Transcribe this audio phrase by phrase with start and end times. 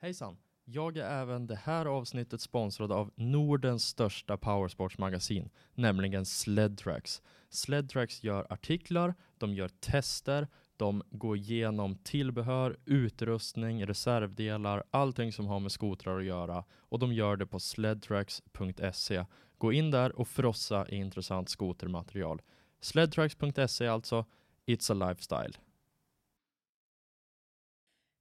[0.00, 0.36] Hejsan!
[0.64, 7.22] Jag är även det här avsnittet sponsrad av Nordens största powersportsmagasin, nämligen Sledtracks.
[7.48, 15.60] Sledtracks gör artiklar, de gör tester, de går igenom tillbehör, utrustning, reservdelar, allting som har
[15.60, 19.24] med skotrar att göra och de gör det på sledtracks.se.
[19.58, 22.42] Gå in där och frossa i intressant skotermaterial.
[22.80, 24.24] Sledtracks.se alltså,
[24.66, 25.67] it's a lifestyle.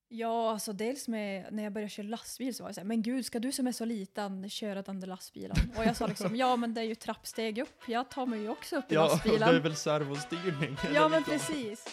[0.09, 3.01] Ja, alltså dels med när jag började köra lastbil så var jag så här, men
[3.01, 5.57] gud, ska du som är så liten köra den där lastbilen?
[5.77, 8.49] Och jag sa liksom, ja men det är ju trappsteg upp, jag tar mig ju
[8.49, 9.63] också upp i lastbilen.
[9.63, 10.77] väl servostyrning?
[10.93, 11.85] Ja men precis.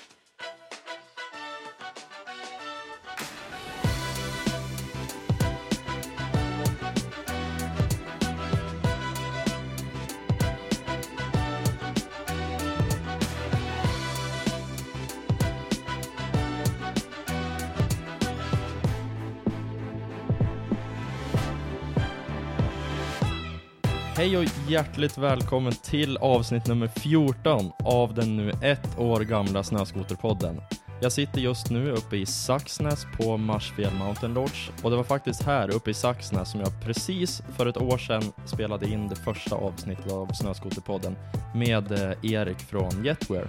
[24.25, 30.61] Hej och hjärtligt välkommen till avsnitt nummer 14 av den nu ett år gamla Snöskoterpodden.
[31.01, 35.43] Jag sitter just nu uppe i Saxnäs på Marsfjäll Mountain Lodge och det var faktiskt
[35.43, 39.57] här uppe i Saxnäs som jag precis för ett år sedan spelade in det första
[39.57, 41.17] avsnittet av Snöskoterpodden
[41.55, 43.49] med eh, Erik från Jetwear.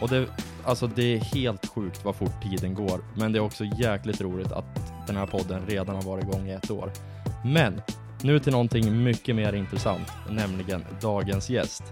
[0.00, 0.26] Och det,
[0.64, 4.52] alltså det är helt sjukt vad fort tiden går, men det är också jäkligt roligt
[4.52, 6.92] att den här podden redan har varit igång i ett år.
[7.44, 7.82] Men
[8.26, 11.82] nu till någonting mycket mer intressant, nämligen dagens gäst.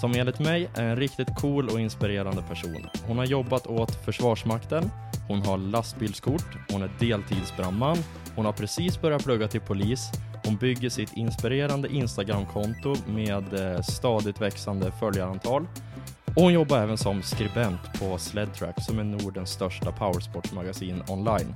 [0.00, 2.86] Som enligt mig är en riktigt cool och inspirerande person.
[3.06, 4.90] Hon har jobbat åt Försvarsmakten,
[5.28, 7.98] hon har lastbilskort, hon är deltidsbrandman,
[8.36, 10.10] hon har precis börjat plugga till polis,
[10.44, 15.66] hon bygger sitt inspirerande Instagramkonto med eh, stadigt växande följarantal
[16.36, 21.54] och hon jobbar även som skribent på Sledtrack som är Nordens största powersportsmagasin online.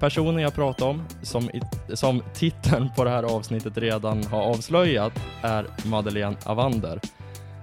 [0.00, 1.60] Personen jag pratar om, som, i,
[1.94, 7.00] som titeln på det här avsnittet redan har avslöjat, är Madeleine Avander.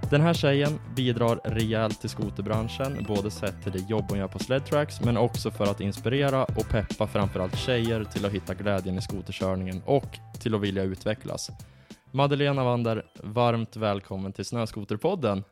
[0.09, 4.39] Den här tjejen bidrar rejält till skoterbranschen, både sett till det jobb hon gör på
[4.39, 9.01] Sledtracks, men också för att inspirera och peppa framförallt tjejer till att hitta glädjen i
[9.01, 11.49] skoterkörningen och till att vilja utvecklas.
[12.11, 15.43] Madeleine Avander, varmt välkommen till Snöskoterpodden.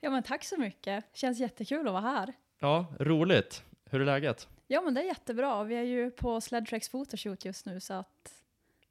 [0.00, 2.32] Ja men tack så mycket, känns jättekul att vara här.
[2.60, 3.62] Ja, roligt.
[3.90, 4.48] Hur är läget?
[4.66, 8.32] Ja men det är jättebra, vi är ju på Sledtracks photoshoot just nu så att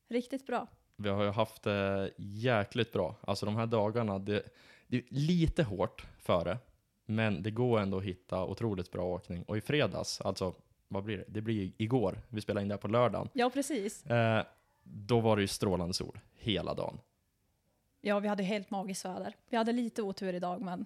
[0.07, 0.67] riktigt bra.
[0.95, 3.15] Vi har ju haft det jäkligt bra.
[3.21, 4.43] Alltså de här dagarna, det,
[4.87, 6.57] det är lite hårt före,
[7.05, 9.43] men det går ändå att hitta otroligt bra åkning.
[9.43, 10.55] Och i fredags, alltså
[10.87, 11.25] vad blir det?
[11.27, 13.29] Det blir igår, vi spelar in det här på lördagen.
[13.33, 14.05] Ja precis.
[14.05, 14.45] Eh,
[14.83, 16.99] då var det ju strålande sol hela dagen.
[18.01, 19.35] Ja vi hade helt magiskt väder.
[19.49, 20.85] Vi hade lite otur idag men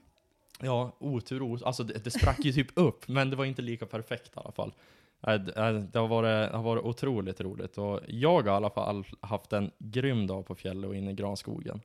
[0.59, 1.67] Ja, otur, otur.
[1.67, 4.51] Alltså det, det sprack ju typ upp, men det var inte lika perfekt i alla
[4.51, 4.73] fall.
[5.21, 9.05] Det, eh, det, har varit, har varit otroligt roligt och jag har i alla fall
[9.21, 11.81] haft en grym dag på fjället och inne i granskogen.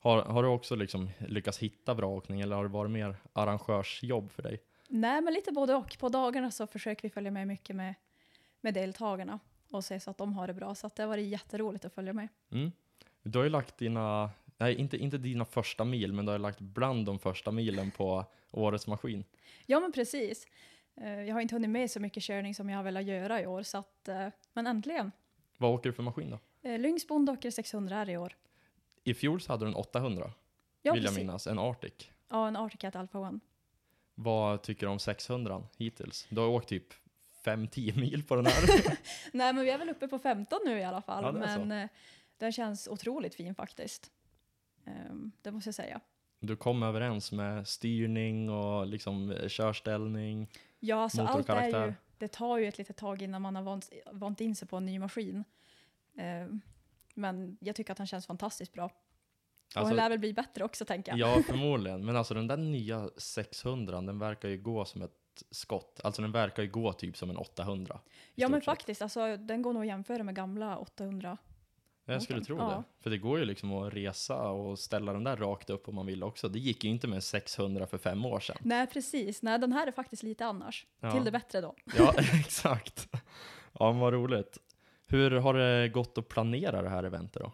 [0.00, 4.30] Har, har du också liksom lyckats hitta bra åkning eller har det varit mer arrangörsjobb
[4.30, 4.60] för dig?
[4.88, 5.96] nej men lite både och.
[5.98, 7.94] På dagarna så försöker vi följa med mycket med,
[8.60, 9.38] med deltagarna
[9.70, 10.74] och se så att de har det bra.
[10.74, 12.28] Så att det har varit jätteroligt att följa med.
[12.50, 12.72] Mm.
[13.22, 16.60] Du har ju lagt dina, nej inte, inte dina första mil, men du har lagt
[16.60, 19.24] bland de första milen på årets maskin.
[19.66, 20.46] Ja men precis.
[21.00, 23.46] Eh, Jag har inte hunnit med så mycket körning som jag har velat göra i
[23.46, 25.12] år så att, eh, men äntligen.
[25.56, 26.68] Vad åker du för maskin då?
[26.68, 28.36] Eh, Lyngs Bondocker 600 är i år.
[29.04, 30.32] I fjol så hade du en 800,
[30.82, 31.18] Ja, vill jag precis.
[31.26, 32.10] minnas, en Arctic.
[32.28, 33.40] Ja, en Arctic Cat Alpha One.
[34.14, 36.26] Vad tycker du om 600 hittills?
[36.30, 36.84] Du har åkt typ
[37.44, 38.62] 5-10 mil på den här.
[39.32, 41.24] Nej men vi är väl uppe på 15 nu i alla fall.
[41.24, 41.64] Ja, så.
[41.64, 41.88] men eh,
[42.38, 44.10] den känns otroligt fin faktiskt.
[44.88, 46.00] Ehm, det måste jag säga.
[46.40, 50.50] Du kom överens med styrning och liksom eh, körställning.
[50.80, 53.56] Ja, alltså Motor och allt är ju, det tar ju ett litet tag innan man
[53.56, 55.44] har vant, vant in sig på en ny maskin.
[56.16, 56.60] Ehm,
[57.14, 58.84] men jag tycker att han känns fantastiskt bra.
[58.84, 58.92] och
[59.74, 61.36] Alltså, han lär väl bli bättre också tänker jag.
[61.36, 62.04] ja, förmodligen.
[62.04, 65.12] Men alltså den där nya 600, den verkar ju gå som ett
[65.50, 66.00] skott.
[66.04, 68.00] Alltså den verkar ju gå typ som en 800.
[68.34, 71.38] i Ja men faktiskt, alltså, den går nog att jämföra med gamla 800.
[72.12, 72.64] Jag skulle tro Ja.
[72.68, 73.02] det.
[73.02, 76.06] För det går ju liksom att resa och ställa den där rakt upp om man
[76.06, 76.48] vill också.
[76.48, 78.56] Det gick ju inte med 600 för fem år sedan.
[78.60, 80.86] Nej precis, nej den här är faktiskt lite annars.
[81.00, 81.12] Ja.
[81.12, 81.74] Till det bättre då.
[81.98, 83.08] Ja, exakt.
[83.78, 84.58] Ja, vad roligt.
[85.06, 87.52] Hur har det gått att planera det här eventet då?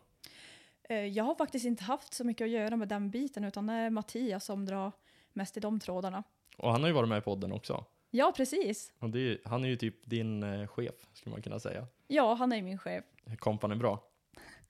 [0.88, 3.72] Eh, Jag har faktiskt inte haft så mycket att göra med den biten utan det
[3.72, 4.92] är Mattias som drar
[5.32, 6.22] mest i de trådarna.
[6.56, 7.84] Och han har ju varit med i podden också.
[8.10, 8.92] Ja precis.
[9.00, 11.86] Är, han är ju typ din eh, chef, skulle man kunna säga.
[12.06, 13.04] Ja, han är min chef.
[13.38, 14.02] Kompan är bra.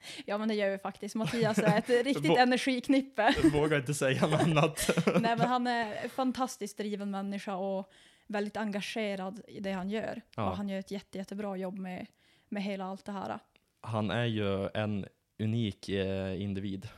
[0.26, 1.14] Ja men det gör vi faktiskt.
[1.14, 3.34] Mattias är ett riktigt energiknippe.
[3.42, 4.90] Jag vågar inte säga något annat.
[5.20, 7.90] Nej men han är en fantastiskt driven människa och
[8.26, 10.22] väldigt engagerad i det han gör.
[10.36, 10.50] Ja.
[10.50, 12.06] Och han gör ett jätte, jättebra jobb med,
[12.48, 13.38] med hela allt det här.
[13.80, 15.06] Han är ju en
[15.38, 16.88] unik eh, individ.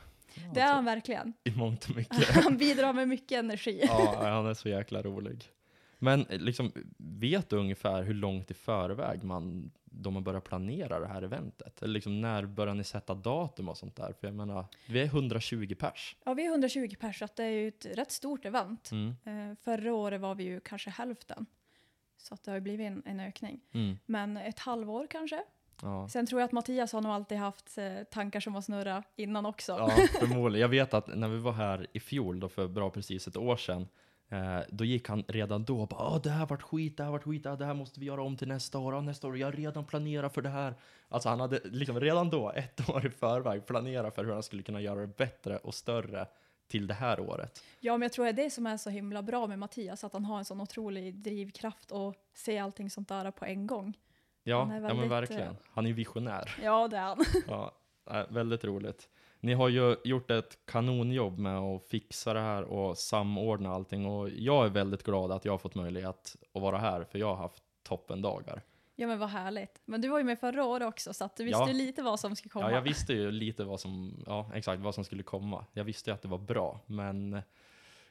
[0.53, 1.33] Det är han verkligen.
[1.43, 2.29] I mångt och mycket.
[2.43, 3.83] Han bidrar med mycket energi.
[3.87, 5.45] ja, han är så jäkla rolig.
[5.99, 10.99] Men eh, liksom, vet du ungefär hur långt i förväg man, då man börjar planera
[10.99, 11.81] det här eventet?
[11.81, 14.13] Eller liksom, när börjar ni sätta datum och sånt där?
[14.19, 16.15] För jag menar, vi är 120 pers.
[16.25, 18.91] Ja, vi är 120 pers, så att det är ju ett rätt stort event.
[18.91, 19.15] Mm.
[19.23, 21.45] Eh, förra året var vi ju kanske hälften.
[22.17, 23.59] Så att det har ju blivit en, en ökning.
[23.71, 23.97] Mm.
[24.05, 25.43] Men ett halvår kanske.
[25.81, 26.09] Ja.
[26.09, 29.45] Sen tror jag att Mattias har nog alltid haft eh, tankar som har snurrat innan
[29.45, 29.71] också.
[29.71, 30.61] ja, förmodligen.
[30.61, 33.57] Jag vet att när vi var här i fjol, då för bra precis ett år
[33.57, 33.87] sedan,
[34.29, 37.11] eh, då gick han redan då och bara ah, det här vart skit, det här
[37.11, 39.51] vart skit, det här måste vi göra om till nästa år, nästa år, jag har
[39.51, 40.75] redan planerat för det här.
[41.09, 44.63] Alltså han hade liksom redan då, ett år i förväg, planerat för hur han skulle
[44.63, 46.27] kunna göra det bättre och större
[46.67, 47.63] till det här året.
[47.79, 50.13] Ja, men jag tror det är det som är så himla bra med Mattias, att
[50.13, 53.97] han har en sån otrolig drivkraft och ser allting sånt där på en gång.
[54.43, 55.47] Ja, är ja men väldigt, verkligen.
[55.47, 56.55] eh, Han är visionär.
[56.63, 57.25] Ja, det är han.
[57.47, 57.71] Ja,
[58.11, 59.09] äh, väldigt roligt.
[59.39, 64.29] Ni har ju gjort ett kanonjobb med att fixa det här och samordna allting och
[64.29, 67.35] jag är väldigt glad att jag har fått möjlighet att vara här för jag har
[67.35, 68.61] haft toppendagar.
[68.95, 69.81] Ja, men vad härligt.
[69.85, 71.67] Men du var ju med förra året också, så att du visste Ja.
[71.67, 72.69] ju lite vad som skulle komma.
[72.69, 75.65] Ja, jag visste ju lite vad som, ja, exakt vad som skulle komma.
[75.73, 77.41] Jag visste ju att det var bra, men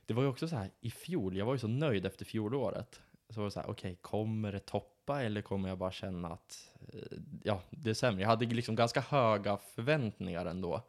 [0.07, 3.01] det var ju också så här i fjol, jag var ju så nöjd efter fjolåret.
[3.31, 6.73] Så var det så här, okej, kommer det toppa eller kommer jag bara känna att,
[6.93, 8.23] eh, ja, det är sämre.
[8.23, 10.83] Jag hade liksom ganska höga förväntningar ändå.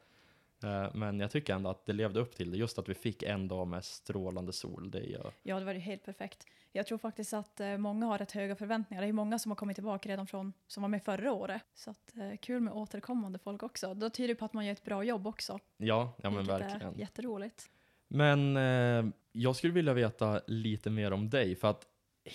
[0.63, 3.24] Eh, Men jag tycker ändå att det levde upp till det, just att vi fick
[3.24, 4.92] en dag med strålande sol.
[4.92, 6.45] Det ju, Ja, det var ju helt perfekt.
[6.71, 9.01] Jag tror faktiskt att eh, många har rätt höga förväntningar.
[9.01, 11.62] Det är många som har kommit tillbaka redan från, som var med förra året.
[11.74, 13.94] Så att, eh, kul med återkommande folk också.
[13.94, 15.59] Då tyder det på att man gör ett bra jobb också.
[15.77, 16.94] ja, ja men verkligen.
[16.94, 17.69] är jätteroligt.
[18.07, 21.86] Men eh, jag skulle vilja veta lite mer om dig, för att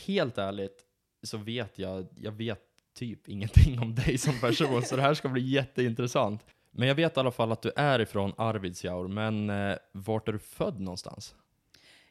[0.06, 0.84] helt ärligt
[1.22, 2.62] så vet jag, jag vet
[2.94, 6.46] typ ingenting om dig som person, så det här ska bli jätteintressant.
[6.74, 10.32] Men jag vet i alla fall att du är ifrån Arvidsjaur, men eh, vart är
[10.32, 11.34] du född någonstans?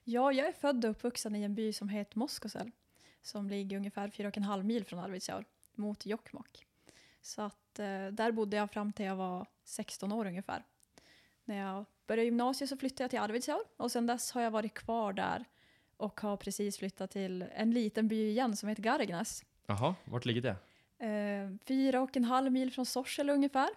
[0.04, 2.72] Ja, jag är född och uppvuxen i en by som heter Moskosel.
[3.22, 6.66] Som ligger ungefär fyra och en halv mil från Arvidsjaur, mot Jokkmokk.
[7.22, 10.64] Så att eh, där bodde jag fram till jag var 16 år ungefär.
[11.46, 14.74] När jag började gymnasiet så flyttade jag till Arvidsjaur och sen dess har jag varit
[14.74, 15.46] kvar där
[15.98, 19.44] och har precis flyttat till en liten by igen som heter Gargnäs.
[19.66, 20.56] Jaha, vart ligger det?
[21.06, 23.70] Eh, fyra och en halv mil från Sorsele ungefär.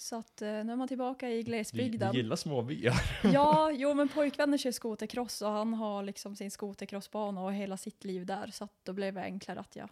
[0.00, 2.12] Så att eh, nu är man tillbaka i glesbygden.
[2.12, 2.94] du gillar småbyar?
[3.32, 8.04] Ja, jo men pojkvännen kör skotercross och han har liksom sin skotercrossbana och hela sitt
[8.04, 8.46] liv där.
[8.46, 9.88] Så att då blev det enklare att jag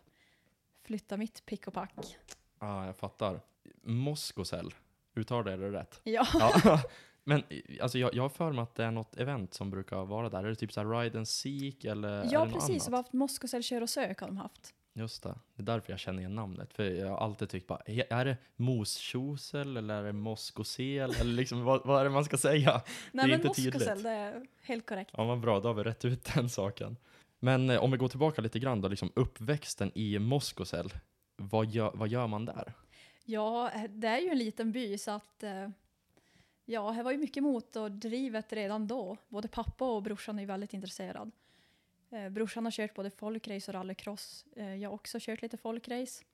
[0.82, 1.94] flyttade mitt pick och pack.
[2.60, 3.40] Ja, ah, jag fattar.
[3.82, 4.75] Moskosel,
[5.14, 6.00] uttalade jag det rätt?
[6.05, 6.82] Ja, Ja,
[7.25, 7.43] men
[7.81, 10.44] alltså jag, jag har för mig att det är något event som brukar vara där.
[10.44, 12.88] Är det typ så här ride and seek eller ja precis.
[12.88, 12.99] annat?
[12.99, 14.75] Haft Moskosel kör och sök har de haft.
[14.98, 15.34] Just det.
[15.54, 16.72] Det är därför jag känner igen namnet.
[16.74, 21.10] För jag har alltid tyckt bara, är är det moskjosel eller är det moskosel?
[21.20, 22.82] eller liksom, vad, vad är det man ska säga?
[23.12, 24.02] Nej är men inte Moskosel, tydligt.
[24.02, 25.10] det är helt korrekt.
[25.16, 26.96] Ja, vad bra, då har vi rätt ut den saken.
[27.38, 30.92] Men eh, om vi går tillbaka lite grann då, liksom uppväxten i Moskosel.
[31.36, 32.72] Vad gör, vad gör man där?
[33.24, 35.68] Ja, eh, det är ju en liten by så att eh,
[36.64, 39.16] ja, här var ju mycket motordrivet redan då.
[39.28, 41.30] Både pappa och brorsan är ju väldigt intresserad.
[42.10, 44.44] Eh, brorsan har kört både folkrace och rallycross.
[44.56, 46.25] Eh, jag har också kört lite folkrace.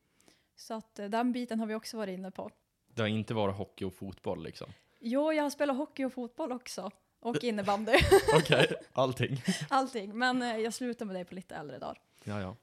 [0.56, 2.50] Så att eh, den biten har vi också varit inne på.
[2.94, 4.72] Det har inte varit hockey och fotboll liksom.
[5.01, 6.91] Jo, jag har spelat hockey och fotboll också.
[7.20, 7.93] Och innebandy.
[8.37, 9.43] Okej, allting.
[9.69, 10.19] Allting.
[10.19, 12.01] Men eh, jag slutade med det på lite äldre dagar.
[12.25, 12.56] Ja, ja.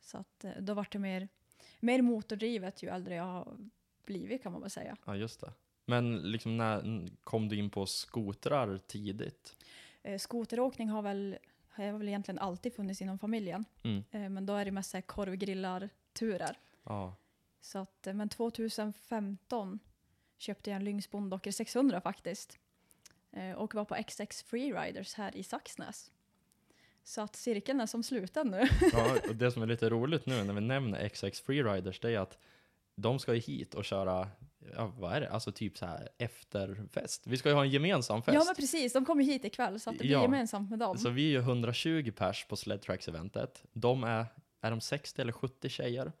[0.00, 1.28] Så att eh, då vart det mer,
[1.80, 3.56] mer motordrivet ju äldre jag har
[4.04, 4.96] blivit kan man väl säga.
[5.04, 5.52] Ja, just det.
[5.84, 9.56] Men liksom när kom du in på skotrar tidigt?
[10.02, 11.38] Eh, skoteråkning har väl,
[11.86, 13.64] har väl egentligen alltid funnits inom familjen.
[13.82, 14.04] Mm.
[14.10, 16.58] Eh, men då är det mest så här korvgrillarturer.
[16.84, 17.16] Ja.
[17.60, 19.78] Så att, eh, men 2015
[20.38, 22.58] köpte jag en Lynx Bondocker 600 faktiskt.
[23.32, 26.10] Eh, och var på XX Freeriders här i Saxnäs.
[27.04, 28.68] Så att cirkeln är som sluten nu.
[28.92, 32.18] ja, och det som är lite roligt nu när vi nämner XX Freeriders, det är
[32.18, 32.38] att
[32.94, 34.28] de ska ju hit och köra,
[34.76, 37.26] ja, vad är det, alltså typ så här efterfest.
[37.26, 38.34] Vi ska ju ha en gemensam fest.
[38.34, 40.22] Ja men precis, de kommer hit ikväll så att det blir Ja.
[40.22, 40.98] gemensamt med dem.
[40.98, 43.62] Så vi är ju 120 pers på Sledtracks-eventet.
[43.72, 44.26] De är,
[44.60, 46.12] är de 60 eller 70 tjejer?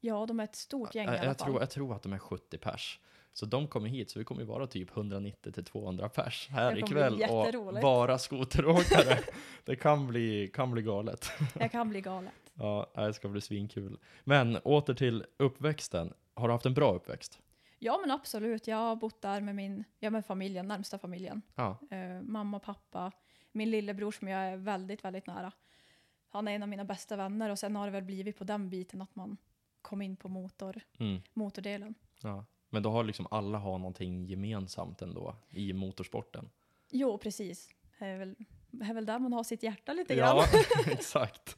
[0.00, 1.46] Ja, de är ett stort gäng i jag, alla jag, fall.
[1.46, 3.00] tror, jag tror att de är 70 pers.
[3.32, 6.74] Så de kommer hit, så vi kommer ju vara typ 190 till 200 pers här
[6.74, 9.18] Det ikväll och vara skoteråkare.
[9.64, 11.30] det kan bli, kan bli galet.
[11.60, 12.32] Jag kan bli galet.
[12.60, 13.98] Ja, det ska bli svinkul.
[14.24, 16.12] Men åter till uppväxten.
[16.34, 17.38] Har du haft en bra uppväxt?
[17.78, 21.42] Ja men absolut, jag har bott där med min, ja med familjen, närmsta familjen.
[21.54, 21.78] Ja.
[21.90, 23.12] Eh, mamma, pappa,
[23.52, 25.52] min lillebror som jag är väldigt, väldigt nära.
[26.28, 28.70] Han är en av mina bästa vänner och sen har det väl blivit på den
[28.70, 29.36] biten att man
[29.82, 31.22] kom in på motor, Mm.
[31.32, 31.94] motordelen.
[32.22, 32.44] Ja.
[32.70, 36.50] Men då har liksom alla har någonting gemensamt ändå i motorsporten.
[36.90, 37.70] Jo, precis.
[37.98, 38.34] Det är väl,
[38.70, 40.36] det är väl där man har sitt hjärta lite grann.
[40.36, 40.44] Ja,
[40.92, 41.56] exakt.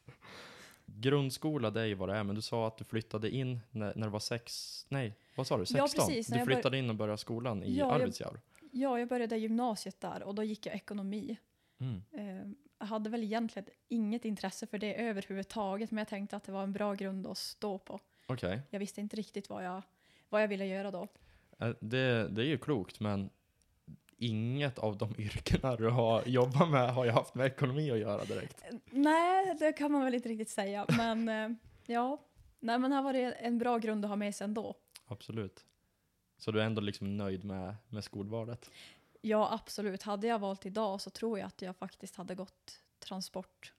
[0.87, 3.93] Grundskola, det är ju vad det är, men du sa att du flyttade in när,
[3.97, 5.79] när du var sex, nej, vad sa du, 16?
[5.79, 8.41] Ja, precis, du flyttade in och började skolan i Ja, jag- Arvidsjaur.
[8.73, 11.37] Ja, jag började gymnasiet där och då gick jag ekonomi.
[11.81, 12.03] Mm.
[12.13, 16.53] Eh, jag hade väl egentligen inget intresse för det överhuvudtaget, men jag tänkte att det
[16.53, 18.01] var en bra grund att stå på.
[18.27, 19.83] Okej, Jag visste inte riktigt vad jag,
[20.29, 21.09] vad jag ville göra då.
[21.59, 23.31] Eh, det, det är ju klokt, men
[24.17, 28.25] inget av de yrkena du har jobbat med har ju haft med ekonomi att göra
[28.25, 28.63] direkt.
[28.71, 32.19] Eh, Nej, det kan man väl inte riktigt säga, men ja.
[32.63, 34.75] Nej, men här var det en bra grund att ha med sig ändå.
[35.11, 35.65] Absolut.
[36.39, 38.71] Så du är ändå liksom nöjd med, med skolvalet?
[39.21, 40.03] Ja, absolut.
[40.03, 43.73] Hade jag valt idag så tror jag att jag faktiskt hade gått transport.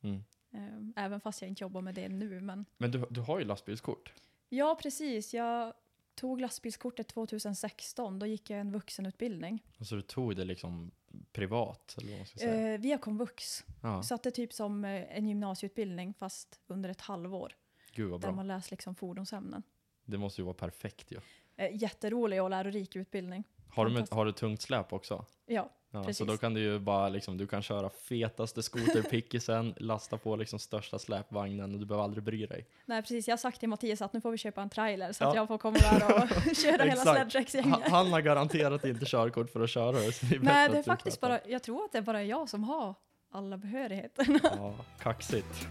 [0.00, 0.24] Mm.
[0.50, 2.40] Eh, Även fast jag inte jobbar med det nu.
[2.40, 4.12] Men Men du, du har ju lastbilskort.
[4.48, 5.34] ja, precis.
[5.34, 5.72] Jag
[6.14, 8.18] tog lastbilskortet 2016.
[8.18, 9.62] Då gick jag en vuxenutbildning.
[9.78, 10.90] Alltså du tog det liksom
[11.32, 12.74] privat, eller vad man ska säga.
[12.74, 13.64] Eh, via komvux.
[13.82, 17.56] ja, Så att det är typ som eh, en gymnasieutbildning fast under ett halvår.
[17.92, 18.36] gud vad Där bra.
[18.36, 19.62] man läser liksom fordonsämnen.
[20.10, 21.18] Det måste ju vara perfekt ju.
[21.56, 23.44] Eh, jätterolig och lärorik utbildning.
[23.70, 25.24] Har du, har du tungt släp också?
[25.46, 26.26] Ja, Ja, så Precis.
[26.26, 30.98] då kan du ju bara liksom, du kan köra fetaste skoterpickisen, lasta på liksom största
[30.98, 32.66] släpvagnen och du behöver aldrig bry dig.
[32.86, 33.28] nej precis.
[33.28, 35.28] Jag har sagt till Mattias att nu får vi köpa en trailer så Ja.
[35.28, 37.88] att jag får komma där och köra hela Exakt.
[37.88, 40.12] Han, har garanterat inte körkort för att köra det.
[40.12, 42.94] så Nej, det är faktiskt bara, jag tror att det är bara jag som har
[43.30, 44.40] alla behörigheter.
[44.42, 45.68] Ja, kaxigt.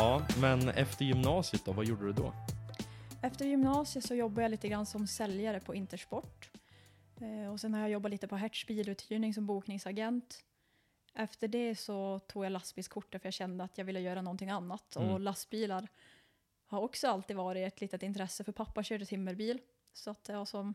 [0.00, 2.32] Ja, men efter gymnasiet då, vad gjorde du då?
[3.22, 6.50] Efter gymnasiet så jobbade jag lite grann som säljare på Intersport.
[7.20, 10.44] Eh, och sen har jag jobbat lite på Hertz biluthyrning som bokningsagent.
[11.14, 14.96] Efter det så tog jag lastbilskortet för jag kände att jag ville göra någonting annat.
[14.96, 15.10] Mm.
[15.10, 15.88] Och lastbilar
[16.66, 19.58] har också alltid varit ett litet intresse för pappa körde timmerbil.
[19.92, 20.74] Så att har som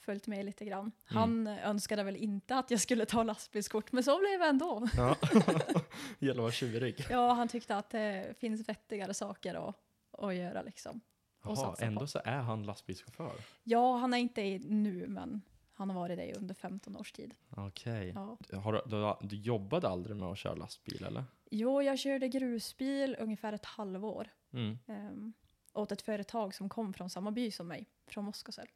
[0.00, 0.92] följt med lite grann.
[1.04, 4.88] Han önskade väl inte att jag skulle ta lastbilskort, men så blev det ändå.
[4.96, 5.16] Ja.
[6.18, 7.06] Gäller att vara tjurig.
[7.10, 9.76] Ja, han tyckte att det finns vettigare saker att,
[10.12, 11.00] att göra liksom.
[11.44, 11.84] Jaha, satsa på.
[11.84, 13.32] ändå så är han lastbilschaufför.
[13.64, 15.42] Ja, han är inte i nu, men
[15.74, 17.34] han har varit det under 15 års tid.
[17.50, 18.12] Okej.
[18.14, 18.38] Ja.
[18.60, 21.24] Har du, du, du jobbade aldrig med att köra lastbil eller?
[21.50, 24.78] Jo, jag körde grusbil ungefär ett halvår Mm.
[24.86, 25.32] um,
[25.72, 28.66] åt ett företag som kom från samma by som mig, från Moskosel.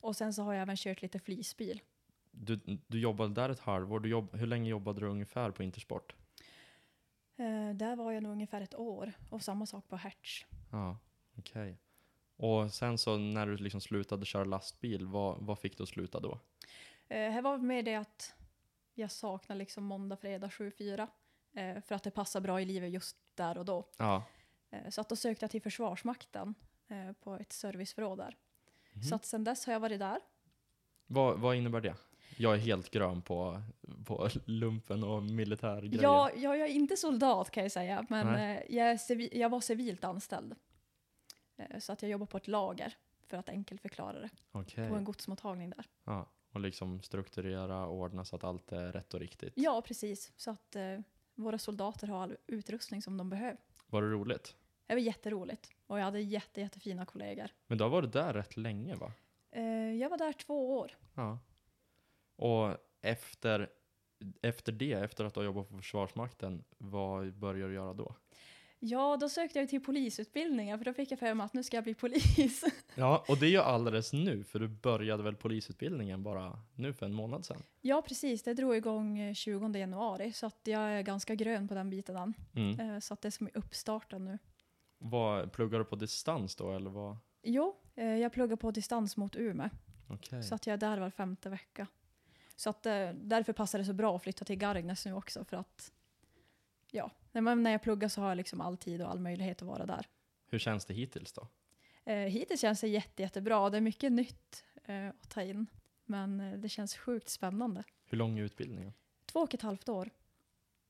[0.00, 1.80] Och sen så har jag även kört lite flisbil.
[2.30, 4.00] Du, du jobbade där ett halvår.
[4.00, 6.14] Du jobb, hur länge jobbade du ungefär på Intersport?
[7.36, 10.44] Eh, där var jag nog ungefär ett år och samma sak på Hertz.
[10.70, 10.98] Ja,
[11.38, 11.78] okej.
[12.36, 16.20] Och sen så när du liksom slutade köra lastbil, vad, vad fick du att sluta
[16.20, 16.40] då?
[17.08, 18.34] Eh, här var med det att
[18.94, 21.08] jag saknar liksom måndag, fredag 7-4
[21.52, 23.88] eh, för att det passar bra i livet just där och då.
[23.98, 24.22] Ja.
[24.70, 26.54] Eh, så att då sökte jag till Försvarsmakten
[26.88, 28.36] eh, på ett serviceförråd där.
[28.96, 29.02] Mhm.
[29.02, 30.18] Så att sen dess har jag varit där.
[31.06, 31.94] Vad, vad innebär det?
[32.38, 33.62] Jag är helt grön på,
[34.06, 36.02] på lumpen och militärgrejer.
[36.02, 38.56] Ja, jag är inte soldat kan jag säga, men Nej.
[38.68, 40.54] eh, jag, är civi- jag var civilt anställd.
[41.56, 42.94] Eh, så att jag jobbar på ett lager,
[43.26, 44.30] för att enkelt förklara det.
[44.52, 44.88] Okej.
[44.88, 45.86] På en godsmottagning där.
[46.04, 49.52] Ja, och liksom strukturera och ordna så att allt är rätt och riktigt.
[49.56, 50.32] Ja, precis.
[50.36, 50.98] Så att eh,
[51.34, 53.56] våra soldater har all utrustning som de behöver.
[53.86, 54.56] Var det roligt?
[54.86, 55.70] Det var jätteroligt.
[55.86, 57.48] Och jag hade jätte, jättefina kollegor.
[57.66, 59.12] Men du har varit där rätt länge va?
[59.50, 60.96] Eh, jag var där två år.
[61.14, 61.38] Ja.
[62.36, 63.70] Och efter,
[64.42, 68.14] efter det, efter att du har jobbat på Försvarsmakten, vad börjar du göra då?
[68.78, 71.76] Ja, då sökte jag till polisutbildningen för då fick jag för mig att nu ska
[71.76, 72.64] jag bli polis.
[72.94, 77.06] Ja, och det är ju alldeles nu, för du började väl polisutbildningen bara nu för
[77.06, 77.62] en månad sedan?
[77.80, 78.42] ja, precis.
[78.42, 82.16] Det drog igång eh, 20 januari så att jag är ganska grön på den biten
[82.16, 82.34] än.
[82.54, 82.80] Mm.
[82.80, 84.38] Eh, så att det är som är uppstarten nu.
[84.98, 87.16] Vad, pluggar du på distans då, eller vad?
[87.42, 89.70] Jo, eh, jag pluggar på distans mot Umeå.
[90.08, 90.42] Okej.
[90.42, 91.86] Så att jag är där var femte vecka.
[92.56, 95.56] Så att eh, därför passar det så bra att flytta till Gargnäs nu också för
[95.56, 95.92] att
[96.90, 99.86] ja, när, jag pluggar så har jag liksom all tid och all möjlighet att vara
[99.86, 100.08] där.
[100.46, 101.48] Hur känns det hittills då?
[102.04, 103.70] Eh, hittills känns det jätte, jättebra.
[103.70, 104.64] Det är mycket nytt
[105.20, 105.66] att ta in.
[106.04, 107.84] Men det känns sjukt spännande.
[108.04, 108.92] Hur lång är utbildningen?
[109.26, 110.10] Två och ett halvt år.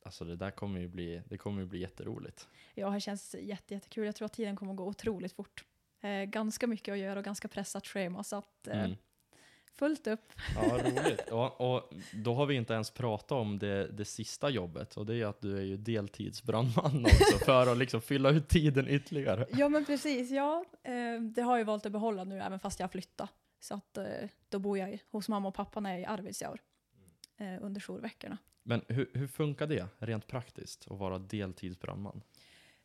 [0.06, 2.48] Alltså det där kommer ju bli, det kommer ju bli jätteroligt.
[2.74, 4.06] Ja, det känns jätte, jättekul.
[4.06, 5.64] Jag tror att tiden kommer att gå otroligt fort.
[6.00, 8.24] Eh, ganska mycket att göra och ganska pressat schema.
[8.24, 8.96] Så att eh, Mm.
[9.74, 10.32] fullt upp.
[10.54, 11.22] Ja, roligt.
[11.30, 15.14] Ja, och då har vi inte ens pratat om det, det sista jobbet och det
[15.16, 19.46] är att du är ju deltidsbrandman också för att liksom fylla ut tiden ytterligare.
[19.52, 20.30] Ja, men precis.
[20.30, 23.30] Ja, eh, det har jag valt att behålla nu även fast jag har flyttat.
[23.60, 24.04] Så att eh,
[24.48, 26.60] då bor jag hos mamma och pappa när jag är i Arvidsjaur.
[27.36, 28.38] Eh, under jourveckorna.
[28.62, 32.22] Men hur, hur funkar det rent praktiskt att vara deltidsbrandman?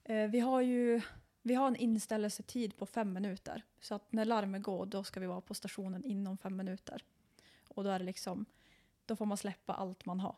[0.04, 1.02] Eh, vi har ju
[1.42, 3.64] vi har en inställelsetid på fem minuter.
[3.80, 7.04] Så att när larmet går, då ska vi vara på stationen inom fem minuter.
[7.68, 8.46] Och då är det liksom,
[9.06, 10.36] då får man släppa allt man har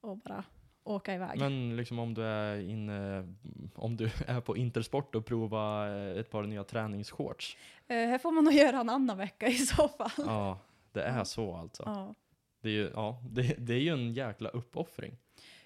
[0.00, 0.44] och bara
[0.84, 1.38] åka iväg.
[1.38, 3.28] Men liksom om du är inne,
[3.74, 7.56] om du är på Intersport och prova eh, ett par nya träningsshorts.
[7.86, 10.10] Eh, här får man nog göra en annan vecka i så fall.
[10.16, 10.58] Ja,
[10.92, 11.82] det är så alltså.
[11.86, 12.14] Ja,
[12.60, 15.16] Det är ju, ja, det, det är ju en jäkla uppoffring.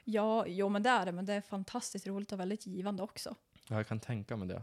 [0.04, 3.34] ja jo men det är det, men det är fantastiskt roligt och väldigt givande också.
[3.68, 4.62] Ja, jag kan tänka mig det.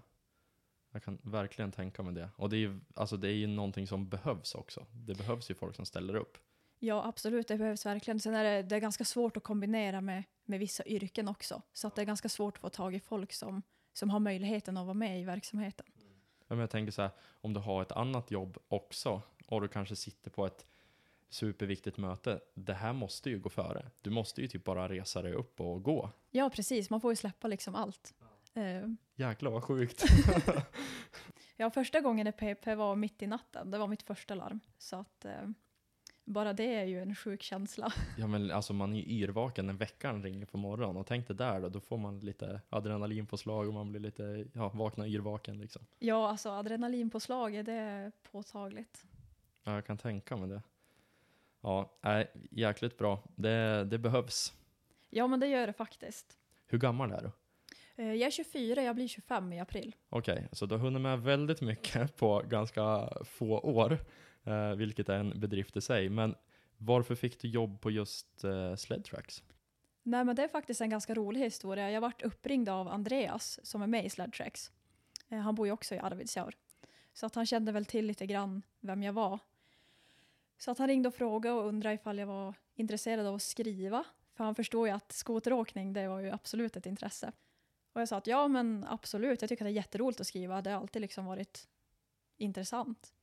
[0.92, 2.30] Jag kan verkligen tänka mig det.
[2.36, 4.86] Och det är ju, alltså det är ju någonting som behövs också.
[4.92, 6.38] Det behövs ju folk som ställer upp.
[6.80, 8.20] Ja, absolut, det behövs verkligen.
[8.20, 11.62] Sen är det, det är ganska svårt att kombinera med, med vissa yrken också.
[11.74, 13.62] Så att det är ganska svårt att få tag i folk som,
[13.94, 15.86] som har möjligheten att vara med i verksamheten.
[15.98, 19.68] Ja, Men jag tänker så här, om du har ett annat jobb också och du
[19.68, 20.66] kanske sitter på ett
[21.30, 22.40] superviktigt möte.
[22.54, 23.92] Det här måste ju gå före.
[24.02, 26.12] Du måste ju typ bara resa dig upp och gå.
[26.32, 26.90] Ja, precis.
[26.90, 28.14] Man får ju släppa liksom allt.
[28.54, 30.04] Eh, Jäklar vad sjukt.
[31.62, 33.72] Ja, första gången det PP var mitt i natten.
[33.72, 34.60] Det var mitt första larm.
[34.78, 35.50] Så att eh,
[36.26, 37.94] bara det är ju en sjuk känsla.
[38.18, 41.36] ja men alltså man är ju yrvaken när veckan ringer på morgonen och tänk dig
[41.36, 45.82] där då, då får man lite adrenalinpåslag och man blir lite, ja, vakna yrvaken liksom.
[46.00, 49.04] Ja, alltså adrenalinpåslaget, det är påtagligt.
[49.64, 50.62] Ja, jag kan tänka mig det.
[51.62, 53.24] Ja, nej, jäkligt bra.
[53.36, 54.54] Det, det behövs.
[55.10, 56.38] Ja, men det gör det faktiskt.
[56.68, 57.32] Hur gammal är du?
[58.04, 59.96] Eh, jag är 24, jag blir 25 i april.
[60.10, 63.98] Okej, så du har hunnit med väldigt mycket på ganska få år,
[64.44, 66.10] eh, vilket är en bedrift i sig.
[66.10, 66.36] Men
[66.78, 69.44] varför fick du jobb på just eh, Sledtracks?
[70.04, 71.92] Nej, men det är faktiskt en ganska rolig historia.
[71.92, 74.72] Jag vart uppringd av Andreas som är med i Sledtracks.
[75.30, 76.54] Han bor ju också i Arvidsjaur.
[77.14, 79.40] Så att han kände väl till lite grann vem jag var.
[80.60, 84.04] Så att han ringde och frågade och undrade ifall jag var intresserad av att skriva.
[84.34, 87.32] För han förstår ju att skoteråkning, det var ju absolut ett intresse.
[87.94, 90.62] Och jag sa att ja, men absolut, jag tycker att det är jätteroligt att skriva.
[90.62, 91.68] Det har alltid liksom varit
[92.38, 93.14] intressant.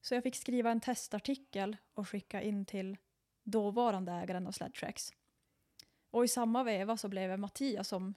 [0.00, 2.96] Så jag fick skriva en testartikel och skicka in till
[3.42, 5.12] dåvarande ägaren av Sledtracks.
[6.10, 8.14] Och i samma veva så blev det Mattias som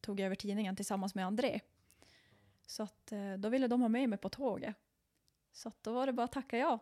[0.00, 1.60] tog över tidningen tillsammans med André.
[2.66, 4.74] Så att eh, då ville de ha med mig på tåget.
[5.52, 6.78] Så att då var det bara att tacka ja.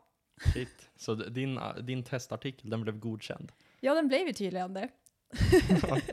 [0.54, 0.90] Shit.
[0.96, 3.52] Så din, din testartikel, den blev godkänd?
[3.80, 4.88] Ja, den blev ju tydligen det.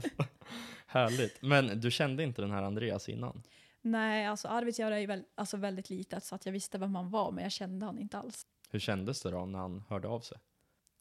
[0.85, 1.41] Härligt.
[1.41, 3.43] Men du kände inte den här Andreas innan?
[3.81, 7.09] Nej, alltså Arvidsjaur är ju väl, alltså väldigt litet så att jag visste vem han
[7.09, 8.47] var men jag kände han inte alls.
[8.69, 10.37] Hur kändes det då när han hörde av sig?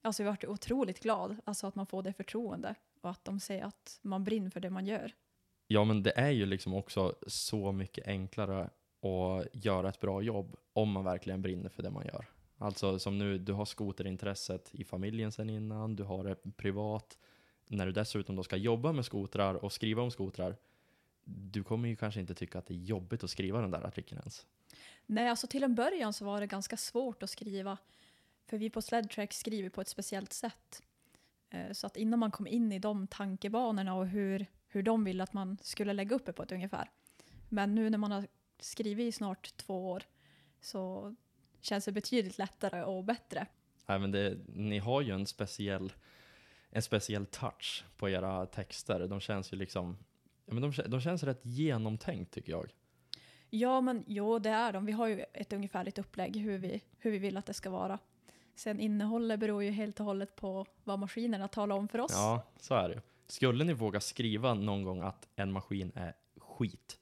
[0.03, 3.65] Alltså jag vart otroligt glad, alltså att man får det förtroende och att de säger
[3.65, 5.13] att man brinner för det man gör.
[5.67, 8.71] Ja, men det är ju liksom också så mycket enklare
[9.03, 12.27] att göra ett bra jobb om man verkligen brinner för det man gör.
[12.59, 17.19] Alltså som nu, du har skoterintresset i familjen sen innan, du har det privat.
[17.67, 20.57] När du dessutom då ska jobba med skotrar och skriva om skotrar,
[21.25, 24.19] du kommer ju kanske inte tycka att det är jobbigt att skriva den där artikeln
[24.19, 24.47] ens.
[25.07, 27.79] Nej, alltså till en början så var det ganska svårt att skriva
[28.47, 30.83] för vi på Sledtrack skriver på ett speciellt sätt.
[31.51, 35.23] Eh, så att innan man kom in i de tankebanorna och hur, hur de ville
[35.23, 36.91] att man skulle lägga upp det på ett ungefär.
[37.49, 38.27] Men nu när man har
[38.61, 40.03] skrivit i snart två år
[40.61, 41.15] så
[41.67, 43.47] känns det betydligt lättare och bättre.
[43.87, 45.93] Nej, men det, ni har ju en speciell,
[46.71, 49.07] en speciell touch på era texter.
[49.07, 49.99] De känns ju liksom,
[50.45, 52.75] ja, men de, de känns rätt genomtänkt tycker jag.
[53.51, 54.87] Ja, men jo, det är de.
[54.87, 57.99] Vi har ju ett ungefärligt upplägg hur vi, hur vi vill att det ska vara.
[58.55, 62.13] Sen innehållet beror ju helt och hållet på vad maskinerna talar om för oss.
[62.15, 63.01] Ja, så är det ju.
[63.27, 66.99] Skulle ni våga skriva någon gång att en maskin är skit?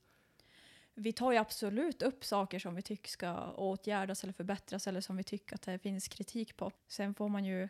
[0.95, 5.17] Vi tar ju absolut upp saker som vi tycker ska åtgärdas eller förbättras eller som
[5.17, 6.73] vi tycker att det finns kritik på.
[6.89, 7.69] Sen får man ju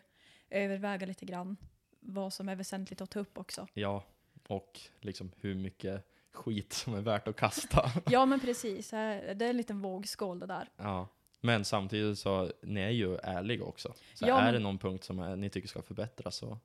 [0.49, 1.57] överväga lite grann
[1.99, 3.67] vad som är väsentligt att ta upp också.
[3.73, 4.03] Ja,
[4.47, 7.91] och liksom hur mycket skit som är värt att kasta.
[8.09, 8.89] Ja, men precis.
[8.89, 10.69] Det är en liten vågskål det där.
[10.77, 11.07] ja.
[11.41, 13.93] Men samtidigt så, ni är ju ärliga också.
[14.13, 16.57] Så Ja, är men- det någon punkt som är, ni tycker ska förbättras så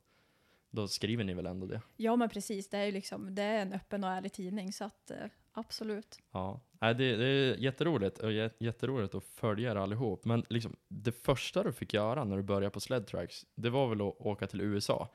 [0.70, 1.80] då skriver ni väl ändå det?
[1.96, 2.68] Ja, men precis.
[2.68, 5.16] Det är ju liksom, det är en öppen och ärlig tidning så att eh,
[5.52, 6.18] absolut.
[6.32, 10.24] Ja, det, det är jätteroligt och jätteroligt att följa er allihop.
[10.24, 14.00] Men liksom, det första du fick göra när du började på Sledtracks, det var väl
[14.00, 15.08] att åka till USA.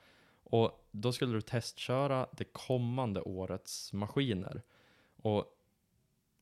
[0.44, 4.62] Och då skulle du testköra det kommande årets maskiner.
[5.16, 5.56] Och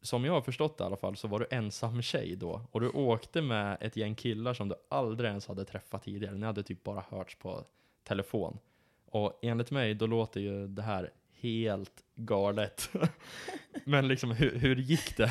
[0.02, 2.66] som jag har förstått det i alla fall så var du ensam tjej då.
[2.70, 6.34] Och du åkte med ett gäng killar som du aldrig ens hade träffat tidigare.
[6.34, 7.64] Ni hade typ bara hörts på
[8.02, 8.58] telefon.
[9.06, 11.10] Och enligt mig, då låter ju det här
[11.44, 12.90] helt galet.
[13.84, 15.30] Men liksom, hur, hur gick det?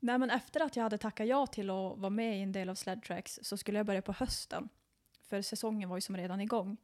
[0.00, 2.68] Nej, men efter att jag hade tackat ja till att vara med i en del
[2.68, 4.68] av Sledtracks så skulle jag börja på hösten.
[5.28, 6.76] För säsongen var ju som redan igång.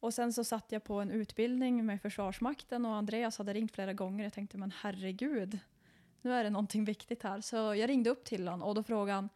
[0.00, 3.92] Och sen så satt jag på en utbildning med Försvarsmakten och Andreas hade ringt flera
[3.92, 4.24] gånger.
[4.24, 5.58] Jag tänkte, men herregud,
[6.22, 7.40] nu är det någonting viktigt här.
[7.40, 9.28] Så jag ringde upp till honom och då frågade han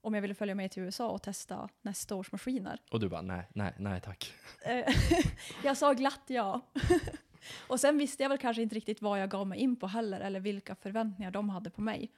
[0.00, 2.80] om jag ville följa med till USA och testa nästa års maskiner.
[2.90, 4.32] Och du bara nej, nej, nej tack.
[4.64, 4.94] Eh,
[5.64, 6.60] jag sa glatt ja.
[7.66, 10.20] och sen visste jag väl kanske inte riktigt vad jag gav mig in på heller,
[10.20, 12.10] eller vilka förväntningar de hade på mig.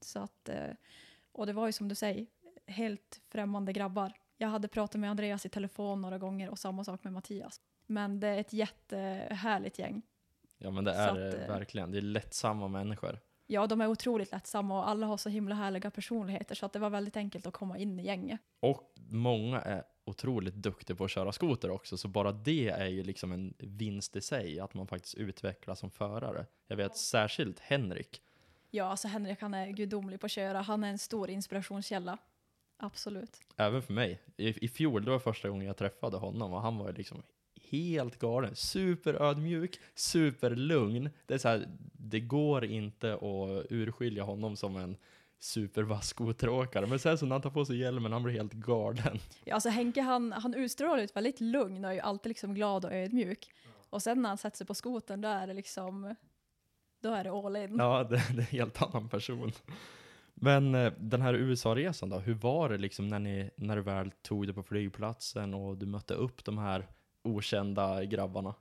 [0.00, 0.70] Så att, eh,
[1.32, 2.26] och det var ju som du säger,
[2.66, 4.12] helt främmande grabbar.
[4.36, 7.60] Jag hade pratat med Andreas i telefon några gånger och samma sak med Mattias.
[7.86, 10.02] Men det är ett jättehärligt gäng.
[10.58, 11.90] Ja men det är att, eh, verkligen.
[11.90, 13.18] Det är lättsamma människor.
[13.46, 16.78] Ja, de är otroligt lättsamma och alla har så himla härliga personligheter så att det
[16.78, 18.40] var väldigt enkelt att komma in i gänget.
[18.60, 23.02] Och många är otroligt duktiga på att köra skoter också, så bara det är ju
[23.02, 26.46] liksom en vinst i sig, att man faktiskt utvecklas som förare.
[26.66, 28.22] Jag vet särskilt Henrik.
[28.70, 30.60] Ja, alltså Henrik han är gudomlig på att köra.
[30.60, 32.18] Han är en stor inspirationskälla.
[32.76, 33.40] Absolut.
[33.56, 34.22] Även för mig.
[34.36, 37.22] I, I fjol, det var första gången jag träffade honom och han var ju liksom
[37.70, 38.56] helt galen.
[38.56, 41.10] Superödmjuk, superlugn.
[41.26, 44.96] Det är så här, det går inte att urskilja honom som en
[45.42, 46.86] supervass skoteråkare.
[46.86, 49.18] Men sen så när han tar på sig hjälmen, han blir helt galen.
[49.44, 52.84] Ja, alltså Henke han, han utstrålar ett väldigt lugn och är ju alltid liksom glad
[52.84, 53.50] och ödmjuk.
[53.90, 56.14] Och sen när han sätter sig på skoten då är det liksom,
[57.02, 57.76] då är det all in.
[57.78, 59.52] Ja, det, det är en helt annan person.
[60.34, 64.10] Men eh, den här USA-resan då, hur var det liksom när, ni, när du väl
[64.10, 66.88] tog dig på flygplatsen och du mötte upp de här
[67.24, 68.54] okända grabbarna?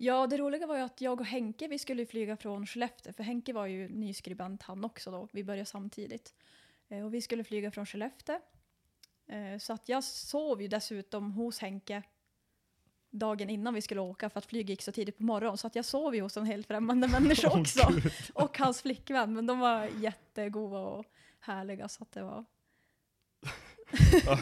[0.00, 3.22] Ja, det roliga var ju att jag och Henke, vi skulle flyga från Skellefteå, för
[3.22, 6.34] Henke var ju nyskribent han också då, vi började samtidigt.
[6.88, 8.40] Eh, och vi skulle flyga från Skellefteå.
[9.26, 12.02] Eh, så att jag sov ju dessutom hos Henke
[13.10, 15.58] dagen innan vi skulle åka för att flyget gick så tidigt på morgonen.
[15.58, 17.88] Så att jag sov ju hos en helt främmande människa också.
[17.88, 18.12] Gud.
[18.34, 21.06] och hans flickvän, men de var jättegoda och
[21.40, 22.44] härliga så att det var...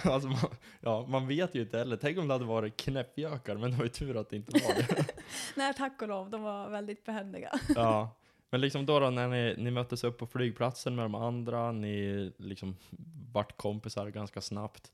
[0.13, 1.97] alltså, man, ja, man vet ju inte heller.
[1.97, 4.75] Tänk om det hade varit knäppjökar, men det var ju tur att det inte var
[4.75, 5.16] det.
[5.57, 7.53] Nej, tack och lov, de var väldigt behändiga.
[7.75, 8.17] ja.
[8.51, 12.33] Men liksom då, då när ni, ni möttes upp på flygplatsen med de andra, ni
[12.37, 12.77] liksom
[13.33, 14.93] vart kompisar ganska snabbt.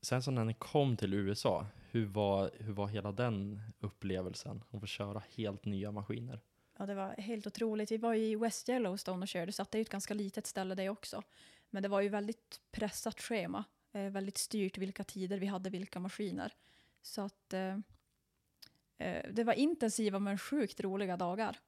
[0.00, 4.62] Sen så när ni kom till USA, hur var, hur var hela den upplevelsen?
[4.70, 6.40] Att få köra helt nya maskiner?
[6.78, 7.90] Ja, det var helt otroligt.
[7.90, 10.74] Vi var i West Yellowstone och körde, så det är ju ett ganska litet ställe
[10.74, 11.22] det också.
[11.70, 13.64] Men det var ju väldigt pressat schema.
[13.92, 16.52] Eh, väldigt styrt vilka tider vi hade vilka maskiner.
[17.02, 17.78] Så att eh,
[19.30, 21.58] det var intensiva men sjukt roliga dagar.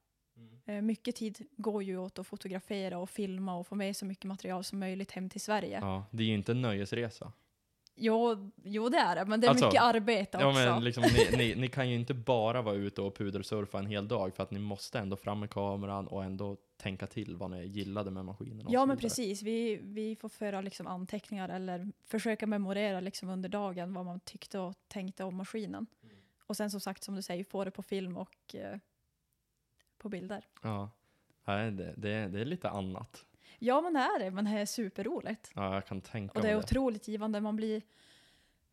[0.66, 4.24] Eh, mycket tid går ju åt att fotografera och filma och få med så mycket
[4.24, 5.78] material som möjligt hem till Sverige.
[5.82, 7.32] Ja, det är ju inte en nöjesresa.
[8.00, 10.60] Jo, jo, det är det, men det är Alltså, mycket arbete Ja, också.
[10.60, 14.08] men liksom, ni, ni, ni kan ju inte bara vara ute och pudersurfa en hel
[14.08, 17.66] dag, för att ni måste ändå fram med kameran och ändå tänka till vad ni
[17.66, 18.66] gillade med maskinen.
[18.68, 19.42] Ja, men precis.
[19.42, 24.58] Vi, vi får föra liksom anteckningar eller försöka memorera liksom under dagen vad man tyckte
[24.58, 25.86] och tänkte om maskinen.
[26.48, 28.78] Och sen som sagt, som du säger, få det på film och eh,
[29.98, 30.46] på bilder.
[30.62, 30.90] Ja,
[31.44, 33.24] Nej, det, det, det är lite annat.
[33.58, 34.30] Ja, men det är det.
[34.30, 35.50] Men det är superroligt.
[35.54, 36.58] Ja, jag kan tänka Och det är det.
[36.58, 37.40] otroligt givande.
[37.40, 37.82] Man blir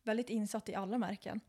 [0.02, 1.40] väldigt insatt i alla märken.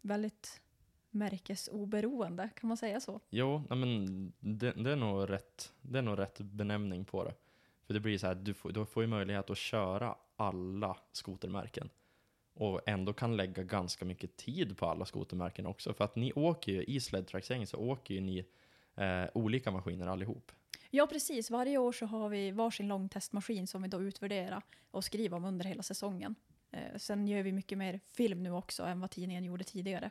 [0.00, 0.62] Väldigt
[1.10, 3.20] märkesoberoende, kan man säga så?
[3.30, 7.34] Jo, men det, det, är nog rätt, det är nog rätt benämning på det.
[7.86, 11.90] För det blir så här, du får, du får ju möjlighet att köra alla skotermärken.
[12.58, 15.94] Och ändå kan lägga ganska mycket tid på alla skotermärken också.
[15.94, 18.46] För att ni åker ju, i Sledtrack-gänget så åker ju ni
[18.94, 20.52] eh, olika maskiner allihop.
[20.90, 21.50] Ja, precis.
[21.50, 25.64] Varje år så har vi varsin långtestmaskin som vi då utvärderar och skriver om under
[25.64, 26.34] hela säsongen.
[26.70, 30.10] Eh, sen gör vi mycket mer film nu också än vad tidningen gjorde tidigare.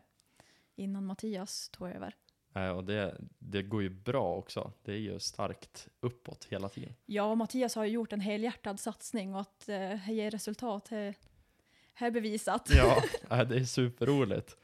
[0.76, 2.16] Innan Mattias tog över.
[2.56, 4.72] Eh, och det, det går ju bra också.
[4.82, 6.94] Det är ju starkt uppåt hela tiden.
[7.06, 10.90] Ja, Mattias har ju gjort en helhjärtad satsning och att eh, ger resultat
[11.98, 12.70] är, är bevisat.
[12.70, 14.58] Ja, eh, det är superroligt.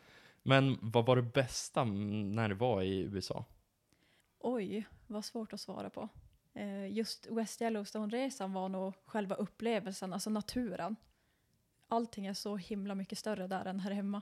[0.43, 3.45] Men vad var det bästa när det var i USA?
[4.39, 6.09] Oj, vad svårt att svara på.
[6.53, 10.95] Eh, just West Yellowstone-resan var nog själva upplevelsen, alltså naturen.
[11.87, 14.21] Allting är så himla mycket större där än här hemma.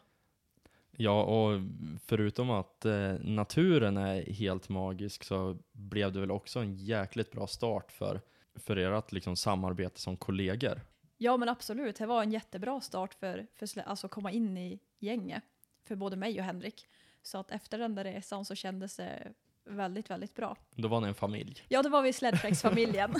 [0.92, 1.62] Ja, och
[2.06, 7.48] förutom att eh, naturen är helt magisk så blev det väl också en jäkligt bra
[7.48, 8.22] start för,
[8.56, 10.82] för ert liksom, samarbete som kollegor.
[11.22, 14.80] Ja men absolut, det var en jättebra start för, för slä- alltså komma in i
[15.00, 15.44] gänget.
[15.88, 16.88] För både mig och Henrik.
[17.22, 19.34] Så att efter den där resan så kändes det
[19.66, 20.58] väldigt, väldigt bra.
[20.76, 21.64] Då var ni en familj.
[21.68, 23.16] Ja, då var vi Sledflex-familjen.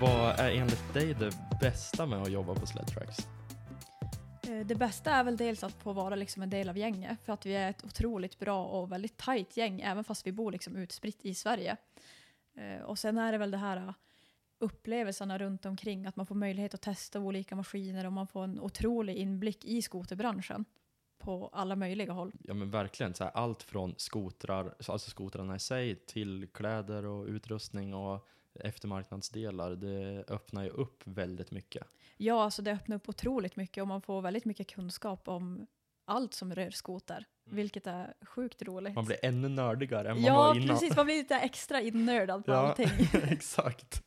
[0.00, 3.28] Vad är enligt dig det bästa med att jobba på Sledtracks?
[4.52, 7.18] Eh, det bästa är väl dels att få vara liksom en del av gänget.
[7.24, 10.52] För att vi är ett otroligt bra och väldigt tajt gäng, även fast vi bor
[10.52, 11.76] liksom utspritt i Sverige.
[12.54, 13.94] Eh, och sen är det väl det här, eh,
[14.58, 16.06] upplevelserna runt omkring.
[16.06, 19.82] Att man får möjlighet att testa olika maskiner och man får en otrolig inblick i
[19.82, 20.64] skoterbranschen
[21.18, 22.32] på alla möjliga håll.
[22.44, 27.26] Ja men verkligen, så här, allt från skotrar, alltså skotrarna i sig, till kläder och
[27.26, 29.70] utrustning och eftermarknadsdelar.
[29.70, 31.86] Det öppnar ju upp väldigt mycket.
[32.16, 35.66] Ja, alltså det öppnar upp otroligt mycket och man får väldigt mycket kunskap om
[36.06, 38.86] allt som rör skoter, vilket är sjukt roligt.
[38.90, 38.94] Mm.
[38.94, 40.68] Man blir ännu nördigare än man ja, var innan.
[40.68, 40.96] precis.
[40.96, 42.56] Man blir lite extra innördad på Ja.
[42.56, 42.88] allting.
[43.30, 44.02] Exakt.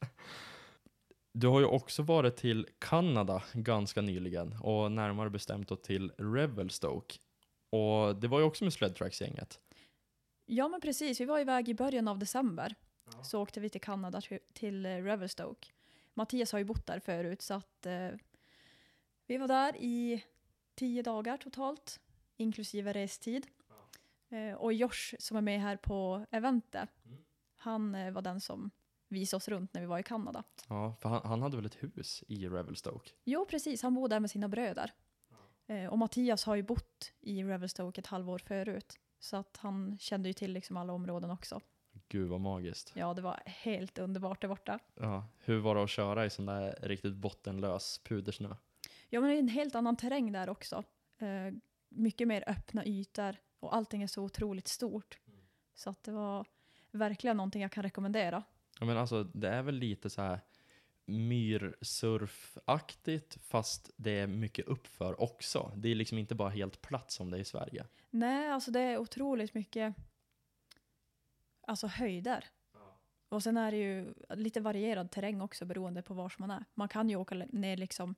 [1.33, 7.15] Du har ju också varit till Kanada ganska nyligen och närmare bestämt då till Revelstoke.
[7.71, 9.59] Och det var ju också med Sledtracks-gänget.
[10.45, 11.21] Ja, men precis.
[11.21, 12.75] Vi var iväg i början av december.
[13.23, 14.21] Så åkte vi till Kanada
[14.53, 15.67] till, Revelstoke.
[16.15, 18.09] Mattias har ju bott där förut, så att eh,
[19.27, 20.23] vi var där i
[20.75, 21.99] tio dagar totalt,
[22.37, 23.47] inklusive restid.
[24.29, 26.89] Eh, och Josh som är med här på eventet,
[27.55, 28.71] han eh, var den som
[29.07, 30.43] visade oss runt när vi var i Kanada.
[30.69, 33.11] Ja, för han, han hade väl ett hus i Revelstoke?
[33.23, 33.81] Jo, precis.
[33.83, 34.93] Han bor där med sina bröder.
[35.67, 38.99] Eh, och Mattias har ju bott i Revelstoke ett halvår förut.
[39.19, 41.61] Så att han kände ju till liksom alla områden också.
[42.07, 42.91] Gud vad magiskt.
[42.95, 44.79] Ja, det var helt underbart där borta.
[44.95, 48.55] Ja, hur var det att köra i sån där riktigt bottenlös pudersnö?
[49.09, 50.83] Ja, men det är en helt annan terräng där också.
[51.17, 51.53] Eh,
[51.89, 55.19] mycket mer öppna ytor och allting är så otroligt stort.
[55.75, 56.45] Så att det var
[56.91, 58.43] verkligen någonting jag kan rekommendera.
[58.79, 60.39] Ja, men alltså, det är väl lite så här
[61.05, 65.71] myrsurfaktigt fast det är mycket uppför också.
[65.75, 67.85] Det är liksom inte bara helt platt som det är i Sverige.
[68.09, 69.95] Nej, alltså det är otroligt mycket
[71.67, 72.45] alltså höjder.
[73.29, 76.65] Och sen är det ju lite varierad terräng också beroende på var man är.
[76.73, 78.15] Man kan ju åka ner liksom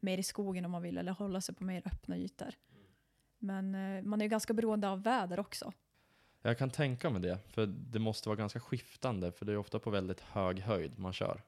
[0.00, 2.54] mer i skogen om man vill eller hålla sig på mer öppna ytor.
[3.38, 5.72] Men eh, man är ju ganska beroende av väder också.
[6.42, 9.78] Jag kan tänka mig det, för det måste vara ganska skiftande, för det är ofta
[9.78, 11.42] på väldigt hög höjd man kör.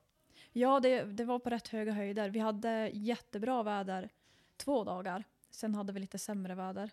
[0.52, 2.30] Ja, det, det var på rätt höga höjder.
[2.30, 4.08] Vi hade jättebra väder
[4.56, 5.24] två dagar.
[5.50, 6.90] Sen hade vi lite sämre väder.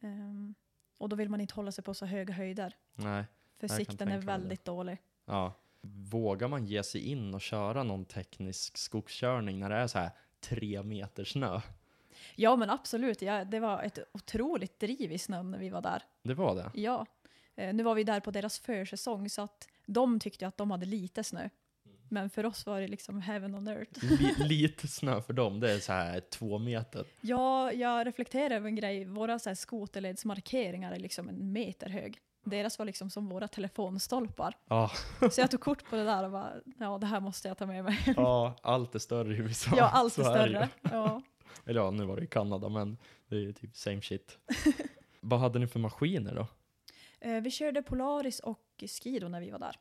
[0.00, 0.54] Ehm,
[0.98, 2.76] och då vill man inte hålla sig på så höga höjder.
[2.94, 3.24] Nej,
[3.68, 4.26] För Jag sikten är mig det.
[4.26, 4.98] väldigt dålig.
[5.26, 5.52] ja.
[6.10, 10.10] Vågar man ge sig in och köra någon teknisk skogskörning när det är så här
[10.40, 11.60] tre meter snö?
[12.36, 13.22] Ja, men absolut.
[13.22, 16.02] Ja, det var ett otroligt driv i snön när vi var där.
[16.22, 16.70] Det var det?
[16.80, 17.06] Ja.
[17.56, 20.86] Eh, nu var vi där på deras försäsong så att de tyckte att de hade
[20.86, 21.48] lite snö.
[22.08, 24.04] Men för oss var det liksom heaven on earth.
[24.04, 27.04] Li lite snö för dem, det är så här två meter.
[27.20, 29.04] Ja, jag reflekterar över en grej.
[29.04, 32.18] Våra så här skoterledsmarkeringar är liksom en meter hög.
[32.44, 34.56] Deras var liksom som våra telefonstolpar.
[34.68, 34.90] Ja,
[35.30, 37.66] Så jag tog kort på det där och bara, ja det här måste jag ta
[37.66, 37.98] med mig.
[38.16, 39.70] ja allt är större i USA.
[39.76, 40.68] Ja, allt är större.
[40.82, 41.22] Ja.
[41.66, 42.96] Eller ja, nu var det i Kanada, men
[43.28, 44.38] det är ju typ same shit.
[45.20, 46.46] Vad hade ni för maskiner då?
[47.28, 49.76] Eh, Vi körde Polaris och Skido när vi var där.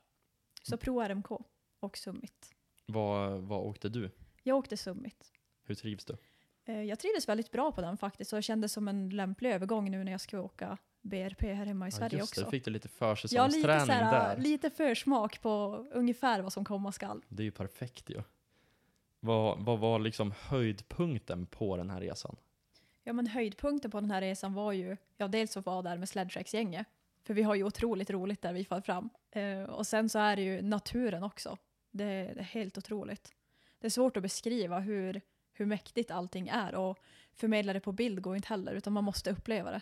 [0.64, 1.32] Så Pro RMK
[1.80, 2.50] och Summit.
[2.86, 4.12] Vad, vad åkte du?
[4.44, 5.32] Jag åkte Summit.
[5.66, 6.18] Hur trivs du?
[6.66, 9.92] Eh, Jag trivdes väldigt bra på den faktiskt och jag kände som en lämplig övergång
[9.92, 12.52] nu när jag ska åka BRP här hemma i Sverige just det, också.
[12.52, 14.42] fick du lite Ja, lite, försäsongsträning såhär, där.
[14.44, 17.24] lite försmak på ungefär vad som komma skall.
[17.30, 18.22] Det är ju perfekt ju.
[19.20, 22.36] Vad, vad var liksom höjdpunkten på den här resan?
[23.04, 26.10] Ja, men höjdpunkten på den här resan var ju, ja dels att vara där med
[26.10, 26.88] Sledtracks-gänget.
[27.24, 29.10] För vi har ju otroligt roligt där vi far fram.
[29.32, 31.58] Eh, och sen så är det ju naturen också.
[31.92, 33.34] Det, det är helt otroligt.
[33.80, 35.22] Det är svårt att beskriva hur,
[35.54, 37.00] hur mäktigt allting är och
[37.34, 39.82] förmedla det på bild går inte heller utan man måste uppleva det.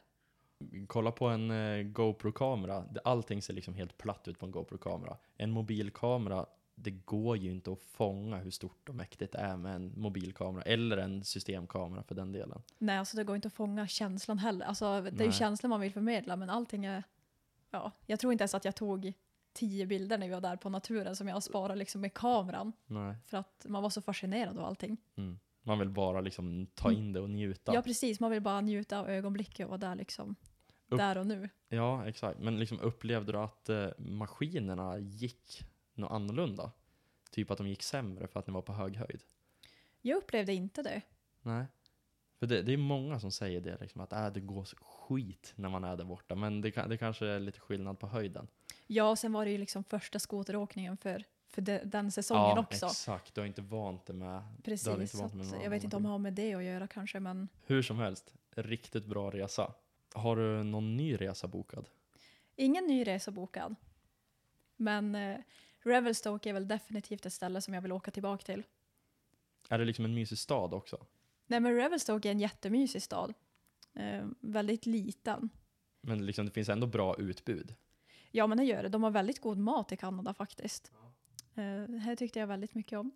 [0.87, 2.85] Kolla på en eh, GoPro-kamera.
[3.03, 5.17] Allting ser liksom helt platt ut på en GoPro-kamera.
[5.35, 9.75] En mobilkamera, det går ju inte att fånga hur stort och mäktigt det är med
[9.75, 10.63] en mobilkamera.
[10.63, 12.61] Eller en systemkamera för den delen.
[12.77, 14.65] Nej, alltså det går inte att fånga känslan heller.
[14.65, 15.25] Alltså, det är Nej.
[15.25, 17.03] ju känslan man vill förmedla men allting är,
[17.69, 19.13] ja, jag tror inte ens att jag tog
[19.53, 22.73] tio bilder när vi var där på naturen som jag sparat liksom med kameran.
[22.85, 23.15] Nej.
[23.25, 24.97] För att man var så fascinerad av allting.
[25.15, 25.39] Mm.
[25.63, 27.73] Man vill bara liksom ta in det och njuta.
[27.73, 28.19] Ja, precis.
[28.19, 30.35] Man vill bara njuta av ögonblicket och vara där liksom.
[30.87, 31.49] Upp- Där och nu.
[31.67, 32.39] Ja, exakt.
[32.39, 36.71] Men liksom upplevde du att eh, maskinerna gick något annorlunda?
[37.31, 39.23] Typ att de gick sämre för att ni var på hög höjd?
[40.01, 41.01] Jag upplevde inte det.
[41.41, 41.65] Nej.
[42.39, 45.69] För det, det är många som säger det, liksom, att äh, det går skit när
[45.69, 46.35] man är där borta.
[46.35, 48.47] Men det, det kanske är lite skillnad på höjden.
[48.87, 52.85] Ja, och sen var det ju liksom första skoteråkningen för, för de, den säsongen också.
[52.85, 53.35] exakt.
[53.35, 54.27] Du har inte vant dig med...
[54.27, 54.87] du har Precis.
[54.87, 57.19] inte Så vant med jag vet inte om det har med det att göra kanske,
[57.19, 59.73] men Hur som helst, riktigt bra resa.
[60.13, 61.85] Har du någon ny resa bokad?
[62.55, 63.75] ingen ny resa bokad.
[64.75, 65.37] Men eh,
[65.79, 68.63] Revelstoke är väl definitivt ett ställe som jag vill åka tillbaka till.
[69.69, 71.05] Är det liksom en mysig stad också?
[71.47, 73.33] Nej, men Revelstoke är en jättemysig stad.
[73.93, 75.49] Eh, väldigt liten.
[76.01, 77.75] Men liksom, det finns ändå bra utbud.
[78.31, 78.89] Ja, men det gör det.
[78.89, 80.91] De har väldigt god mat i Kanada faktiskt.
[80.93, 81.10] Eh,
[81.55, 83.11] det här tyckte jag väldigt mycket om.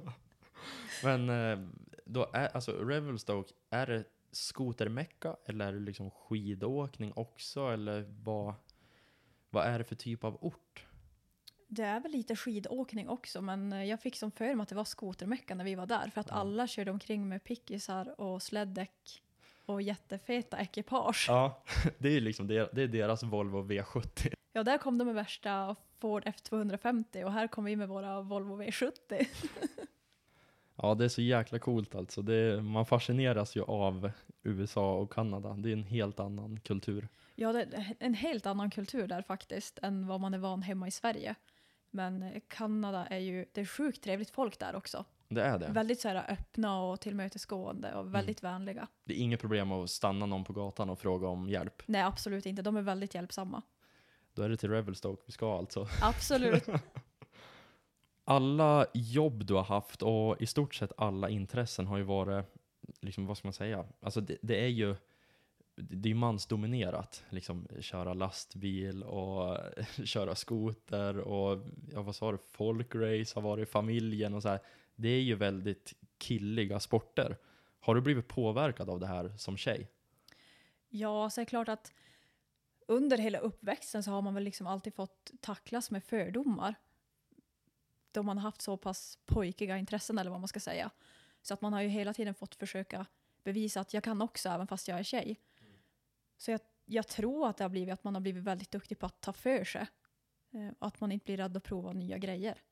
[1.04, 1.58] Men eh,
[2.04, 7.66] då är, alltså Revelstoke, är det skotermecka eller är det liksom skidåkning också?
[7.68, 8.54] Eller vad,
[9.50, 10.86] vad är det för typ av ort?
[11.68, 14.74] Det är väl lite skidåkning också, men eh, jag fick som för mig att det
[14.74, 16.10] var skotermecka när vi var där.
[16.10, 16.34] För att Ja.
[16.34, 19.22] alla körde omkring med pickisar och släddäck
[19.66, 21.24] och jättefeta ekipage.
[21.28, 21.62] Ja,
[21.98, 24.34] det är liksom det är deras Volvo V70.
[24.52, 28.62] Ja, där kom de med värsta Ford F250 och här kom vi med våra Volvo
[28.62, 29.26] V70.
[30.76, 32.22] Ja, det är så jäkla coolt alltså.
[32.22, 34.10] Det, man fascineras ju av
[34.42, 35.54] USA och Kanada.
[35.54, 37.08] Det är en helt annan kultur.
[37.34, 40.88] Ja, det är en helt annan kultur där faktiskt än vad man är van hemma
[40.88, 41.34] i Sverige.
[41.90, 45.04] Men Kanada är ju, det är sjukt trevligt folk där också.
[45.28, 45.68] Det är det.
[45.68, 48.86] Väldigt så här öppna och tillmötesgående och väldigt vänliga.
[49.04, 51.82] Det är inget problem att stanna någon på gatan och fråga om hjälp.
[51.86, 52.62] Nej, absolut inte.
[52.62, 53.62] De är väldigt hjälpsamma.
[54.34, 55.88] Då är det till Revelstoke vi ska alltså.
[56.02, 56.66] Absolut.
[58.24, 62.44] Alla jobb du har haft och i stort sett alla intressen har ju varit,
[63.00, 64.96] liksom vad ska man säga, alltså det, det är ju
[65.74, 69.58] det är mansdominerat, liksom köra lastbil och
[70.04, 71.58] köra skoter och
[71.92, 74.60] ja, vad sa du, folkrace har varit familjen och så här.
[74.94, 77.36] Det är ju väldigt killiga sporter.
[77.80, 79.88] Har du blivit påverkad av det här som tjej?
[80.88, 81.92] Ja, så är det klart att
[82.92, 86.74] under hela uppväxten så har man väl liksom alltid fått tacklas med fördomar.
[88.12, 90.90] Då man har haft så pass pojkiga intressen eller vad man ska säga.
[91.42, 93.06] Så att man har ju hela tiden fått försöka
[93.44, 95.40] bevisa att jag kan också även fast jag är tjej.
[96.36, 99.06] Så jag, jag tror att det har blivit att man har blivit väldigt duktig på
[99.06, 99.86] att ta för sig.
[100.50, 102.62] Eh, och att man inte blir rädd att prova nya grejer.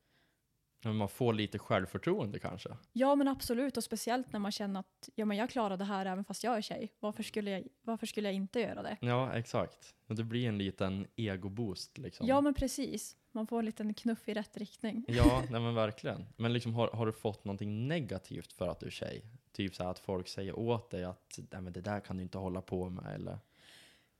[0.83, 2.77] Men man får lite självförtroende kanske?
[2.93, 6.07] Ja men absolut och speciellt när man känner att ja, men jag klarar det här
[6.07, 6.93] även fast jag är tjej.
[7.01, 8.97] Varför skulle jag, varför skulle jag inte göra det?
[9.01, 9.95] Ja, exakt.
[10.07, 12.27] Och det blir en liten egoboost liksom.
[12.27, 13.16] Ja men precis.
[13.33, 15.05] Man får en liten knuff i rätt riktning.
[15.09, 16.27] Ja, nej men verkligen.
[16.37, 19.25] Men liksom, har, har du fått någonting negativt för att du är tjej?
[19.53, 22.38] Typ så att folk säger åt dig att nej, men det där kan du inte
[22.38, 23.38] hålla på med eller?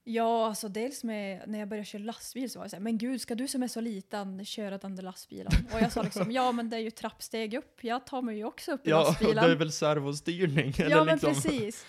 [0.04, 3.20] Ja, alltså dels med när jag började köra lastbil så var jag såhär, men gud
[3.20, 5.52] ska du som är så liten köra den där lastbilen?
[5.72, 8.44] Och jag sa liksom, ja men det är ju trappsteg upp, jag tar mig ju
[8.44, 9.44] också upp i Ja, lastbilen.
[9.44, 10.72] det är väl servostyrning?
[10.78, 11.34] ja eller men liksom.
[11.34, 11.86] precis.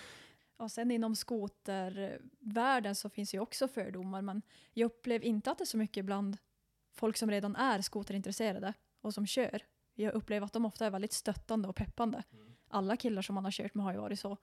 [0.56, 5.64] Och sen inom skotervärlden så finns ju också fördomar, men jag upplever inte att det
[5.64, 6.36] är så mycket bland
[6.94, 9.62] folk som redan är skoterintresserade och som kör.
[9.94, 12.22] Jag upplever att de ofta är väldigt stöttande och peppande.
[12.68, 14.36] Alla killar som man har kört med har ju varit så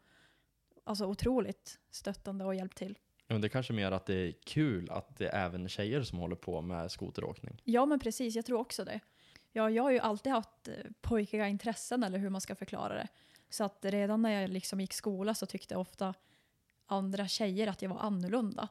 [0.83, 2.97] alltså otroligt stöttande och hjälpt till.
[3.29, 6.19] Men det är kanske mer att det är kul att det är även tjejer som
[6.19, 7.61] håller på med skoteråkning.
[7.63, 8.35] Ja, men precis.
[8.35, 8.99] Jag tror också det.
[9.51, 13.07] Ja, jag har ju alltid haft eh, pojkiga intressen, eller hur man ska förklara det.
[13.49, 16.13] Så att redan när jag liksom gick skola så tyckte ofta
[16.85, 18.67] andra tjejer att jag var annorlunda.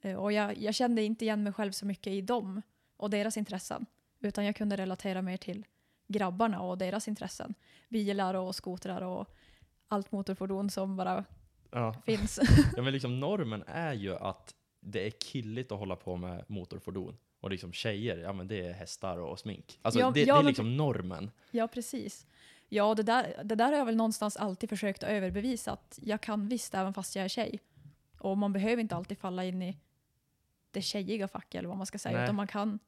[0.00, 2.62] Eh, och jag, jag kände inte igen mig själv så mycket i dem
[2.96, 3.86] och deras intressen.
[4.20, 5.66] Utan jag kunde relatera mer till
[6.06, 7.54] grabbarna och deras intressen.
[7.88, 9.36] Bilar och skotrar och
[9.88, 11.24] allt motorfordon som bara
[11.70, 11.94] Ja.
[12.06, 12.40] finns.
[12.76, 17.16] ja, men liksom normen är ju att det är killigt att hålla på med motorfordon.
[17.40, 19.78] Och liksom tjejer, ja men det är hästar och smink.
[19.82, 21.30] Alltså Ja, det, ja, det är liksom normen.
[21.50, 22.26] Ja, precis.
[22.68, 26.20] Ja, det där, det där har jag väl någonstans alltid försökt att överbevisa att jag
[26.20, 27.60] kan visst även fast jag är tjej.
[28.18, 29.76] Och man behöver inte alltid falla in i
[30.70, 32.24] det tjejiga facket eller vad man ska säga, Nej.
[32.24, 32.78] utan man kan,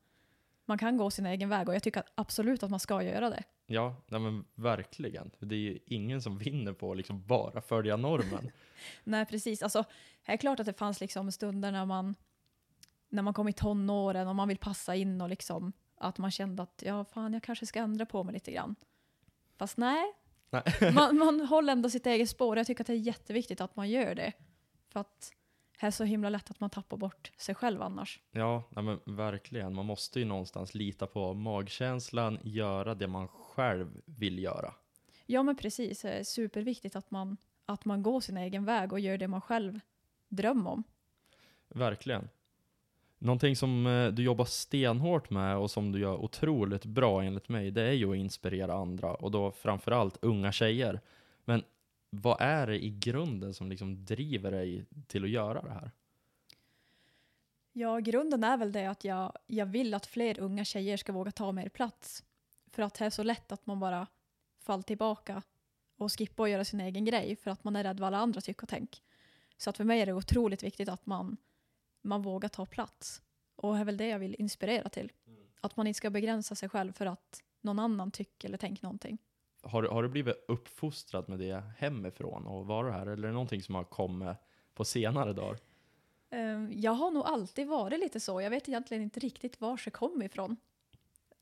[0.64, 3.42] man kan gå sin egen väg och jag tycker absolut att man ska göra det.
[3.66, 5.31] Ja, nej men verkligen.
[5.38, 8.51] Det är ju ingen som vinner på att liksom bara följa normen.
[9.05, 9.62] Nej, precis.
[9.62, 9.85] Alltså,
[10.27, 12.14] det är klart att det fanns liksom stunder när man,
[13.09, 16.62] när man kom i tonåren och man vill passa in och liksom att man kände
[16.62, 18.77] att ja, fan, jag kanske ska ändra på mig lite grann.
[19.57, 20.12] Fast nej,
[20.51, 20.92] Nej.
[20.94, 22.57] man, man håller ändå sitt eget spår.
[22.57, 24.33] Jag tycker att det är jätteviktigt att man gör det.
[24.88, 25.33] För att
[25.81, 28.21] det är så himla lätt att man tappar bort sig själv annars.
[28.31, 29.75] Ja, nej men verkligen.
[29.75, 34.75] Man måste ju någonstans lita på magkänslan, göra det man själv vill göra.
[35.27, 36.03] Ja, men precis.
[36.03, 39.40] Det är superviktigt att man, att man går sin egen väg och gör det man
[39.40, 39.81] själv
[40.29, 40.85] drömmer om.
[41.69, 42.29] Verkligen.
[43.19, 47.71] Någonting som eh, du jobbar stenhårt med och som du gör otroligt bra enligt mig,
[47.71, 51.00] det är ju att inspirera andra och då framförallt unga tjejer.
[51.44, 51.63] Men
[52.11, 55.90] vad är det i grunden som liksom driver dig till att göra det här?
[57.73, 61.31] Ja, grunden är väl det att jag, jag vill att fler unga tjejer ska våga
[61.31, 62.25] ta mer plats.
[62.67, 64.06] För att det är så lätt att man bara
[64.58, 65.42] faller tillbaka
[65.96, 68.40] och skippar och göra sin egen grej för att man är rädd vad alla andra
[68.40, 69.02] tycker och tänk.
[69.56, 71.37] Så att för mig är det otroligt viktigt att man,
[72.02, 73.23] man vågar ta plats.
[73.56, 75.13] Och det är väl det jag vill inspirera till.
[75.61, 79.19] Att man inte ska begränsa sig själv för att någon annan tycker eller tänker någonting.
[79.63, 83.06] Har, du- har du blivit uppfostrad med det hemifrån och vara här?
[83.06, 84.37] Eller är det någonting som har kommit
[84.75, 85.58] på senare dagar?
[86.31, 88.40] Ehm, Jag har nog alltid varit lite så.
[88.40, 90.56] Jag vet egentligen inte riktigt var det kom ifrån.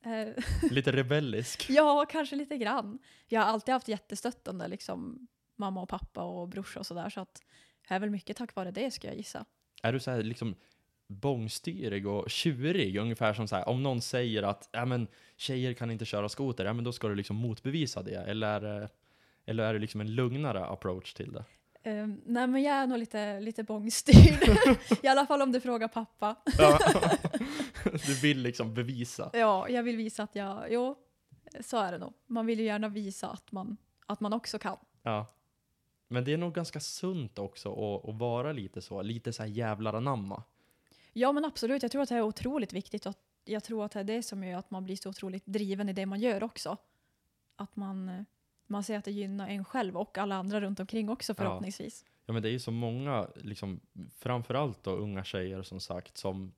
[0.05, 1.67] Eh, Lite rebellisk.
[1.71, 2.99] ja, kanske lite grann.
[3.29, 7.11] Jag har alltid haft jättestöttande liksom, mamma och pappa och brorsa och sådär.
[7.11, 7.43] Så att
[7.89, 9.45] det är väl mycket tack vare det skulle jag gissa.
[9.83, 10.55] Är du så här liksom
[11.09, 12.97] bångstyrig och tjurig?
[12.97, 15.07] Ungefär som så här, om någon säger att ja, men,
[15.37, 18.15] tjejer kan inte köra skoter, ja, men då ska du liksom motbevisa det.
[18.17, 18.89] Eller, det-
[19.47, 21.45] eller är det liksom en lugnare approach till det?
[21.91, 24.59] Um, nej men jag är nog lite, lite bångstyrd.
[25.03, 26.37] I alla fall om du frågar pappa.
[26.59, 26.79] Ja.
[28.07, 29.31] du vill liksom bevisa.
[29.33, 30.97] Ja, jag vill visa att jag, jo,
[31.61, 32.13] så är det nog.
[32.27, 34.77] Man vill ju gärna visa att man, att man också kan.
[35.03, 35.27] Ja.
[36.09, 39.51] Men det är nog ganska sunt också att, att vara lite så, lite så här
[39.51, 40.43] jävlar anamma.
[41.19, 43.15] Ja men absolut, jag tror att det är otroligt viktigt och
[43.45, 45.93] jag tror att det är det som gör att man blir så otroligt driven i
[45.93, 46.77] det man gör också.
[47.57, 48.25] Att man,
[48.67, 52.05] man ser att det gynnar en själv och alla andra runt omkring också förhoppningsvis.
[52.27, 53.81] Ja men det är ju så många, liksom,
[54.19, 56.53] framförallt då unga tjejer som sagt, som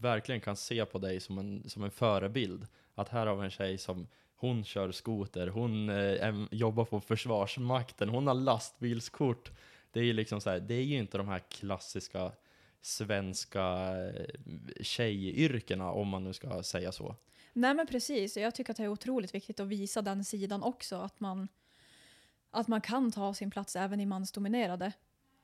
[0.00, 2.66] verkligen kan se på dig som en, som en förebild.
[2.94, 4.06] Att här har vi en tjej som,
[4.36, 9.50] hon kör skoter, hon eh, jobbar på Försvarsmakten, hon har lastbilskort.
[9.90, 12.32] Det är ju liksom så här, det är ju inte de här klassiska
[12.80, 13.62] svenska
[14.06, 14.26] eh,
[14.80, 17.16] tjejyrkena, om man nu ska säga så.
[17.52, 20.96] Nej men precis, jag tycker att det är otroligt viktigt att visa den sidan också.
[20.96, 21.48] Att man,
[22.50, 24.92] att man kan ta sin plats även i mansdominerade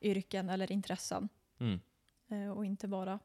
[0.01, 1.29] yrken eller intressen.
[1.61, 1.81] Mm.
[2.29, 3.19] Eh, Och inte bara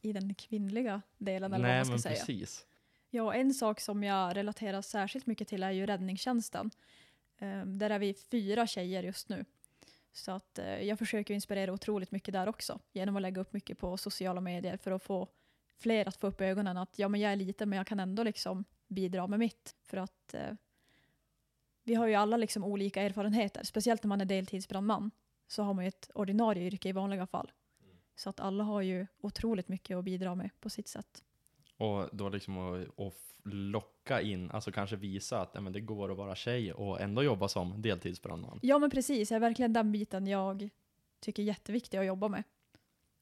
[0.00, 2.18] i den kvinnliga delen eller Nej vad man men ska säga.
[2.24, 2.66] precis.
[3.10, 6.70] Ja, en sak som jag relaterar särskilt mycket till är ju räddningstjänsten.
[7.38, 9.44] Eh, där är vi fyra tjejer just nu.
[10.12, 12.78] Så att eh, jag försöker inspirera otroligt mycket där också.
[12.92, 15.28] Genom att lägga upp mycket på sociala medier för att få
[15.78, 18.22] fler att få upp ögonen att ja, men jag är liten men jag kan ändå
[18.22, 19.76] liksom bidra med mitt.
[19.82, 20.54] För att eh,
[21.84, 23.64] vi har ju alla liksom olika erfarenheter.
[23.64, 25.10] Speciellt när man är deltidsbrandman
[25.46, 27.52] så har man ju ett ordinarie yrke i vanliga fall.
[28.16, 31.22] Så att alla har ju otroligt mycket att bidra med på sitt sätt.
[31.82, 33.14] Och då liksom att, att
[33.44, 37.22] locka in, alltså kanske visa att nej, men det går att vara tjej och ändå
[37.22, 38.58] jobba som deltidsbrandman.
[38.62, 40.68] Ja men precis, det är verkligen den biten jag
[41.20, 42.42] tycker är jätteviktig att jobba med.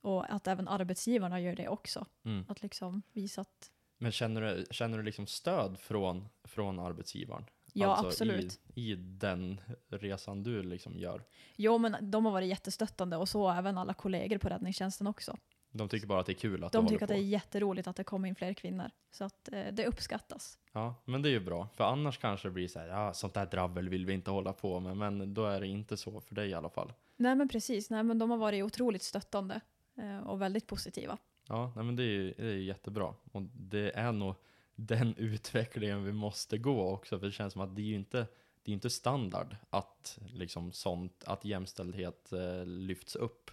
[0.01, 2.07] Och att även arbetsgivarna gör det också.
[2.25, 2.45] Mm.
[2.49, 7.45] Att liksom visa att, Men känner du, känner du liksom stöd från, från arbetsgivaren?
[7.73, 8.61] ja alltså absolut.
[8.75, 11.25] I, I den resan du liksom gör.
[11.57, 15.37] Jo men de har varit jättestöttande och så även alla kollegor på räddningstjänsten också.
[15.73, 17.15] De tycker bara att det är kul att De tycker håller att på.
[17.15, 18.91] det är jätteroligt att det kommer in fler kvinnor.
[19.11, 20.59] Så att eh, det uppskattas.
[20.73, 21.69] Ja, men det är ju bra.
[21.75, 24.53] För annars kanske det blir så här, ja, sånt där dravel vill vi inte hålla
[24.53, 24.97] på med.
[24.97, 26.93] Men då är det inte så för dig i alla fall.
[27.17, 29.61] Nej men precis, nej men de har varit otroligt stöttande
[29.97, 31.19] eh, och väldigt positiva.
[31.49, 33.15] Ja, nej, men det är ju det är jättebra.
[33.33, 34.35] Och det är nog
[34.75, 37.19] den utvecklingen vi måste gå också.
[37.19, 38.27] För det känns som att det är ju inte,
[38.63, 43.51] det är inte standard att, liksom sånt, att jämställdhet eh, lyfts upp.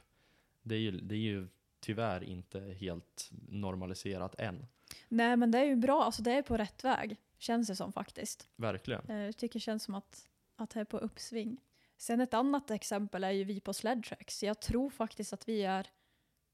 [0.64, 1.48] Det är, ju, det är ju
[1.80, 4.68] tyvärr inte helt normaliserat än.
[5.08, 7.18] Nej men det är ju bra, alltså det är på rätt väg.
[7.38, 8.50] Känns det som faktiskt.
[8.56, 9.10] Verkligen.
[9.10, 11.62] Eh, Jag tycker det känns som att, att det är på uppsving.
[11.98, 14.44] Sen ett annat exempel är ju vi på Sledtracks.
[14.44, 15.88] Jag tror faktiskt att vi är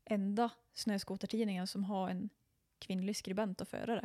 [0.05, 2.29] enda snöskotertidningen som har en
[2.79, 3.99] kvinnlig skribent och förare.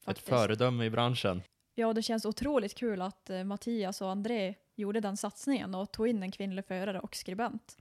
[0.00, 0.28] Ett Faktiskt.
[0.28, 1.42] föredöme i branschen.
[1.74, 6.08] Ja, det känns otroligt kul att eh, Mattias och André gjorde den satsningen och tog
[6.08, 7.76] in en kvinnlig förare och skribent.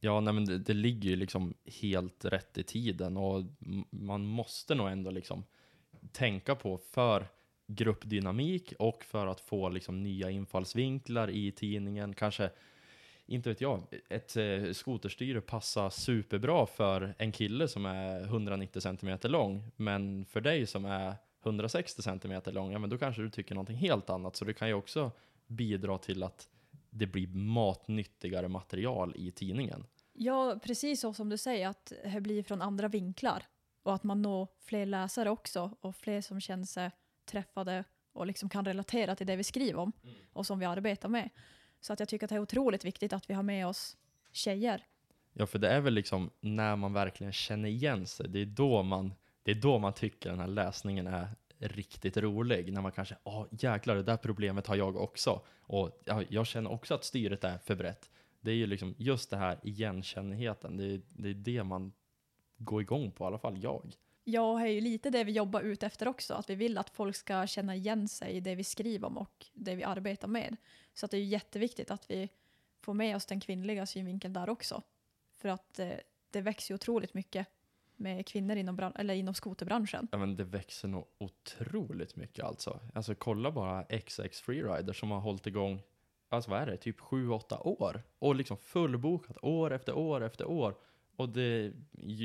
[0.00, 3.44] Ja, nej, men det, det ligger ju liksom helt rätt i tiden och
[3.90, 5.44] man måste nog ändå liksom
[6.12, 7.26] tänka på för
[7.66, 12.14] gruppdynamik och för att få liksom nya infallsvinklar i tidningen.
[12.14, 12.50] Kanske,
[13.26, 19.18] inte vet jag, ett eh, skoterstyre passar superbra för en kille som är 190 cm
[19.22, 23.54] lång, men för dig som är 160 cm lång, ja men då kanske du tycker
[23.54, 24.36] någonting helt annat.
[24.36, 25.12] Så det kan ju också
[25.46, 26.48] bidra till att
[26.90, 29.86] det blir matnyttigare material i tidningen.
[30.12, 33.42] Ja, precis så som du säger, att det blir från andra vinklar.
[33.82, 36.90] Och att man når fler läsare också och fler som känner sig
[37.24, 39.92] träffade och liksom kan relatera till det vi skriver om
[40.32, 41.30] och som vi arbetar med.
[41.80, 43.96] Så att jag tycker att det är otroligt viktigt att vi har med oss
[44.32, 44.86] tjejer.
[45.32, 48.82] Ja, för det är väl liksom när man verkligen känner igen sig, det är då
[48.82, 51.28] man, det är då man tycker den här läsningen är
[51.60, 52.72] riktigt rolig.
[52.72, 55.42] När man kanske, åh jäklar, det där problemet har jag också.
[55.60, 58.10] Och ja, jag känner också att styret är för brett.
[58.40, 61.92] Det är ju liksom just det här igenkännigheten, det är, det är det man
[62.56, 63.92] går igång på, i alla fall jag.
[64.24, 66.90] Ja, det är ju lite det vi jobbar ut efter också, att vi vill att
[66.90, 70.56] folk ska känna igen sig i det vi skriver om och det vi arbetar med.
[70.94, 72.28] Så att det är ju jätteviktigt att vi
[72.80, 74.82] får med oss den kvinnliga synvinkeln där också.
[75.36, 75.92] För att eh,
[76.30, 77.46] det växer ju otroligt mycket
[78.00, 80.08] med kvinnor inom, bran- eller inom skoterbranschen.
[80.12, 82.80] Ja, men det växer nog otroligt mycket alltså.
[82.94, 85.82] Alltså kolla bara XX Freerider som har hållit igång,
[86.28, 88.02] alltså vad är det, typ 7-8 år.
[88.18, 90.74] Och liksom fullbokat år efter år efter år.
[91.16, 91.72] Och det,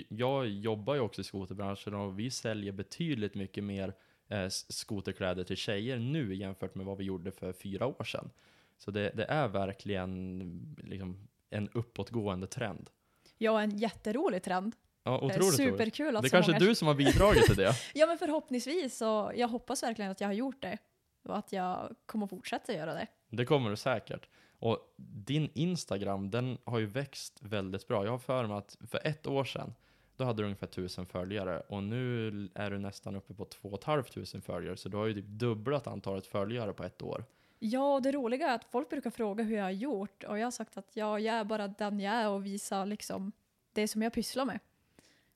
[0.09, 3.93] jag jobbar ju också i skoterbranschen och vi säljer betydligt mycket mer
[4.27, 8.29] eh, skoterkläder till tjejer nu jämfört med vad vi gjorde för fyra år sedan.
[8.77, 12.89] Så det, det är verkligen liksom en uppåtgående trend.
[13.37, 14.75] Ja, en jätterolig trend.
[15.05, 15.55] Ja, Eh, otroligt roligt.
[15.55, 16.65] Superkul att Det är så kanske många...
[16.65, 17.73] du som har bidragit till det.
[17.93, 18.97] Ja, men förhoppningsvis.
[18.97, 20.77] Så jag hoppas verkligen att jag har gjort det.
[21.23, 23.07] Och att jag kommer fortsätta göra det.
[23.29, 24.29] Det kommer du säkert.
[24.59, 28.05] Och din Instagram, den har ju växt väldigt bra.
[28.05, 29.73] Jag har för mig att för ett år sedan,
[30.17, 33.99] då hade du ungefär tusen följare och nu är du nästan uppe på två och
[33.99, 34.77] ett tusen följare.
[34.77, 37.25] Så du har ju typ dubblat antalet följare på ett år.
[37.59, 40.23] Ja, och det roliga är att folk brukar fråga hur jag har gjort.
[40.23, 43.31] Och jag har sagt att ja, jag är bara den jag är och visar liksom
[43.73, 44.59] det som jag pysslar med.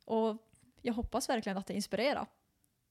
[0.09, 0.37] Och
[0.81, 2.27] jag hoppas verkligen att det inspirerar.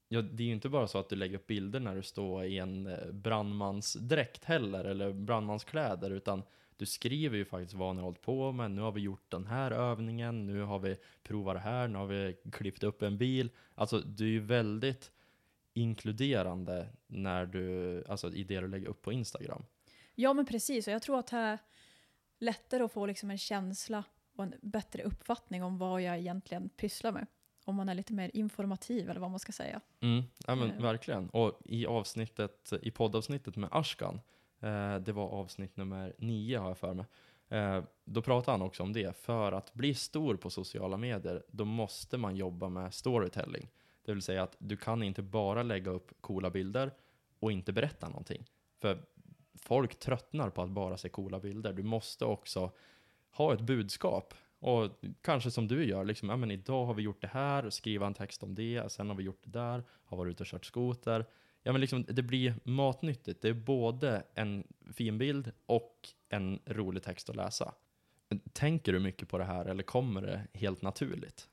[0.09, 2.45] Ja, det är ju inte bara så att du lägger upp bilder när du står
[2.45, 6.43] i en eh, brandmansdräkt heller, eller brandmanskläder, utan
[6.77, 8.71] du skriver ju faktiskt vad ni har hållit på med.
[8.71, 12.07] Nu har vi gjort den här övningen, nu har vi provat det här, nu har
[12.07, 13.51] vi klippt upp en bil.
[13.75, 15.13] Alltså, du är ju väldigt
[15.75, 19.65] inkluderande när du, alltså i det du lägger upp på Instagram.
[20.15, 20.87] Ja, men precis.
[20.87, 21.59] Och jag tror att det är
[22.39, 24.05] lättare att få liksom en känsla
[24.39, 27.27] och en bättre uppfattning om vad jag egentligen pysslar med.
[27.65, 29.81] Om man är lite mer informativ eller vad man ska säga.
[30.01, 30.83] Mm, ja men Eh.
[30.83, 31.29] verkligen.
[31.29, 34.21] Och i avsnittet, i poddavsnittet med Ashkan,
[34.61, 37.07] eh, det var avsnitt nummer nio har jag för mig,
[37.49, 39.17] eh, då pratade han också om det.
[39.17, 43.69] För att bli stor på sociala medier, då måste man jobba med storytelling.
[44.05, 46.95] Det vill säga att du kan inte bara lägga upp coola bilder
[47.41, 48.45] och inte berätta någonting.
[48.81, 49.03] För
[49.63, 51.73] folk tröttnar på att bara se coola bilder.
[51.73, 52.71] Du måste också
[53.39, 54.35] ha ett budskap.
[54.61, 58.07] Och kanske som du gör, liksom, ja, men idag har vi gjort det här, skriva
[58.07, 60.65] en text om det, sen har vi gjort det där, har varit ute och kört
[60.65, 61.27] skoter.
[61.63, 63.43] Ja, men liksom, det blir matnyttigt.
[63.43, 67.75] Det är både en fin bild och en rolig text att läsa.
[68.53, 71.49] Tänker du mycket på det här eller kommer det helt naturligt?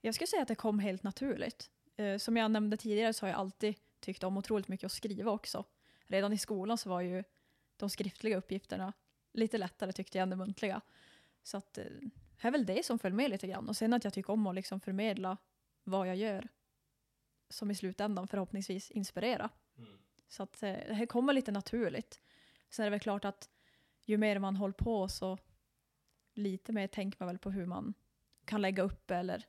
[0.00, 1.70] Jag skulle säga att det kom helt naturligt.
[1.96, 5.30] Eh, som jag nämnde tidigare så har jag alltid tyckt om otroligt mycket att skriva
[5.30, 5.64] också.
[6.06, 7.24] Redan i skolan så var ju
[7.76, 8.92] de skriftliga uppgifterna
[9.36, 10.80] lite lättare tyckte jag än de muntliga.
[11.42, 11.84] Så att eh,
[12.42, 13.68] det är väl det som följer med lite grann.
[13.68, 15.36] Och sen att jag tycker om att liksom förmedla
[15.84, 16.48] vad jag gör.
[17.48, 19.50] Som i slutändan förhoppningsvis inspirera.
[20.28, 22.20] Så att eh, det här kommer lite naturligt.
[22.70, 23.50] Sen är det väl klart att
[24.04, 25.38] ju mer man håller på så
[26.34, 27.94] lite mer tänker man väl på hur man
[28.44, 29.44] kan lägga upp eller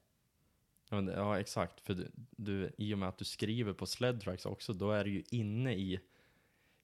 [0.90, 1.82] Ja, det- ja exakt.
[1.82, 5.12] För du, du, i och med att du skriver på Sledtracks också, då är du
[5.12, 6.00] ju inne i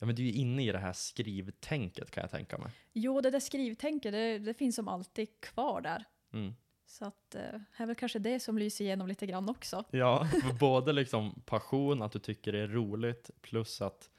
[0.04, 2.72] Ja men du är ju inne i det här skrivtänket kan jag tänka mig.
[2.94, 6.06] Jo, det där skrivtänket, det, det finns som alltid kvar där.
[6.34, 6.54] Mm.
[6.86, 7.42] Så att eh,
[7.78, 9.84] det är väl kanske det som lyser igenom lite grann också.
[9.92, 10.28] Ja,
[10.60, 14.10] både liksom passion, att du tycker det är roligt, plus att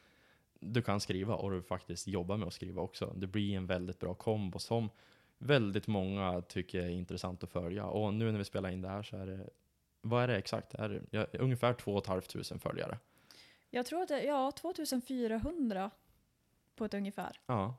[0.60, 3.14] du kan skriva och du faktiskt jobbar med att skriva också.
[3.16, 4.90] Det blir en väldigt bra kombo som
[5.38, 7.86] väldigt många tycker är intressant att följa.
[7.86, 9.50] Och nu när vi spelar in det här så är det,
[10.00, 10.74] vad är det exakt?
[10.74, 12.98] Är det, ungefär 2 500 följare.
[13.74, 15.90] Jag tror att det ja, 2400
[16.76, 17.40] på ett ungefär.
[17.46, 17.74] Ja.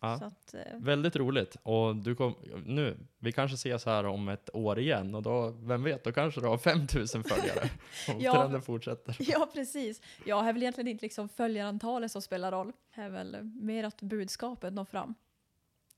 [0.00, 0.12] ja.
[0.12, 1.56] Att, eh, Väldigt roligt.
[1.62, 2.34] Och du kom,
[2.66, 6.40] nu, vi kanske ses här om ett år igen och då, vem vet, då kanske
[6.40, 7.70] du har 5000 följare.
[8.08, 8.32] Om Ja.
[8.34, 9.16] trenden fortsätter.
[9.30, 10.00] ja, precis.
[10.26, 12.72] Ja, det är väl egentligen inte liksom följarantalet som spelar roll.
[12.94, 15.14] Det är väl mer att budskapet når fram.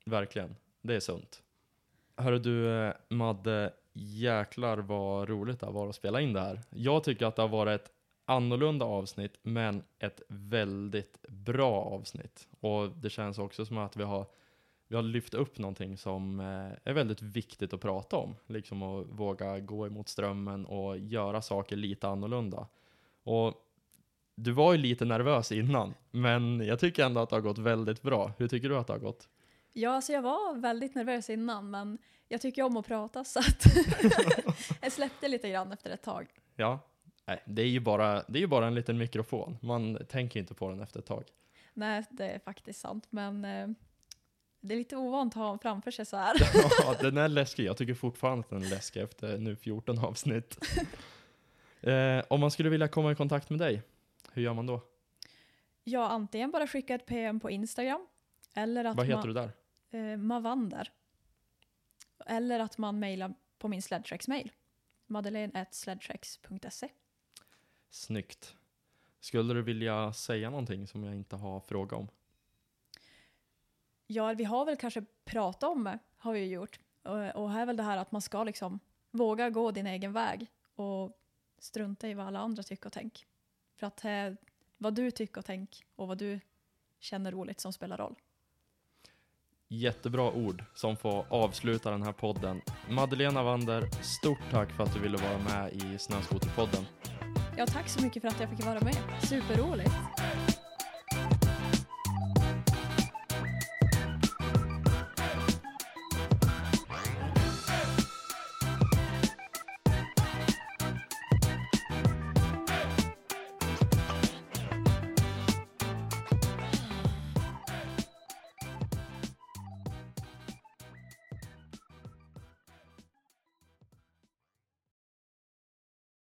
[0.05, 0.57] Verkligen.
[0.83, 1.43] Det är sunt.
[2.17, 6.61] Hörru du, eh, Madde, jäklar vad roligt det har varit att spela in det här.
[6.71, 7.91] Jag tycker att det har varit ett
[8.25, 12.49] annorlunda avsnitt, men ett väldigt bra avsnitt.
[12.61, 14.27] Och det känns också som att vi har,
[14.89, 18.37] vi har lyft upp någonting som eh, är väldigt viktigt att prata om.
[18.47, 22.69] Liksom att våga gå emot strömmen och göra saker lite annorlunda.
[23.23, 23.55] Och
[24.37, 28.03] du var ju lite nervös innan, men jag tycker ändå att det har gått väldigt
[28.03, 28.33] bra.
[28.39, 29.29] Hur tycker du att det har gått?
[29.73, 31.99] Ja, alltså jag var väldigt nervös innan, men
[32.29, 33.65] jag tycker om att prata så att
[34.83, 36.27] jag släppte lite grann efter ett tag.
[36.57, 36.81] Ja,
[37.25, 39.59] nej, det är ju bara, det är ju bara en liten mikrofon.
[39.63, 41.25] Man tänker inte på den efter ett tag.
[41.75, 43.69] Nej, det är faktiskt sant, men eh,
[44.61, 46.35] det är lite ovant att ha framför sig så här.
[46.85, 47.65] Ja, den är läskig.
[47.65, 50.59] Jag tycker fortfarande att den är läskig efter nu 14 avsnitt.
[51.81, 53.83] eh, om man skulle vilja komma i kontakt med dig,
[54.33, 54.81] hur gör man då?
[55.85, 58.07] Ja, antingen bara skicka ett PM på Instagram.
[58.55, 59.51] Eller att Vad heter man, du där?
[60.13, 60.93] Eh, Mavander.
[62.27, 64.51] Eller att man mejlar på min Sledtracks-mail.
[65.07, 66.89] madeleine.sledtracks.se.
[67.95, 68.57] Snyggt.
[69.21, 72.09] Skulle du vilja säga någonting som jag inte har frågat om?
[74.07, 76.81] Ja, vi har väl kanske pratat om det, har vi ju gjort.
[77.03, 78.81] Och, och här är väl det här att man ska liksom
[79.11, 81.13] våga gå din egen väg och
[81.59, 83.27] strunta i vad alla andra tycker och tänker.
[83.77, 84.31] För att eh,
[84.79, 86.41] vad du tycker och tänker och vad du
[86.99, 88.15] känner roligt som spelar roll.
[89.69, 92.61] Jättebra ord som får avsluta den här podden.
[92.91, 96.87] Madeleine Wander, stort tack för att du ville vara med i Snöskoterpodden.
[97.57, 98.97] Ja, tack så mycket för att jag fick vara med.
[99.23, 99.91] Superroligt.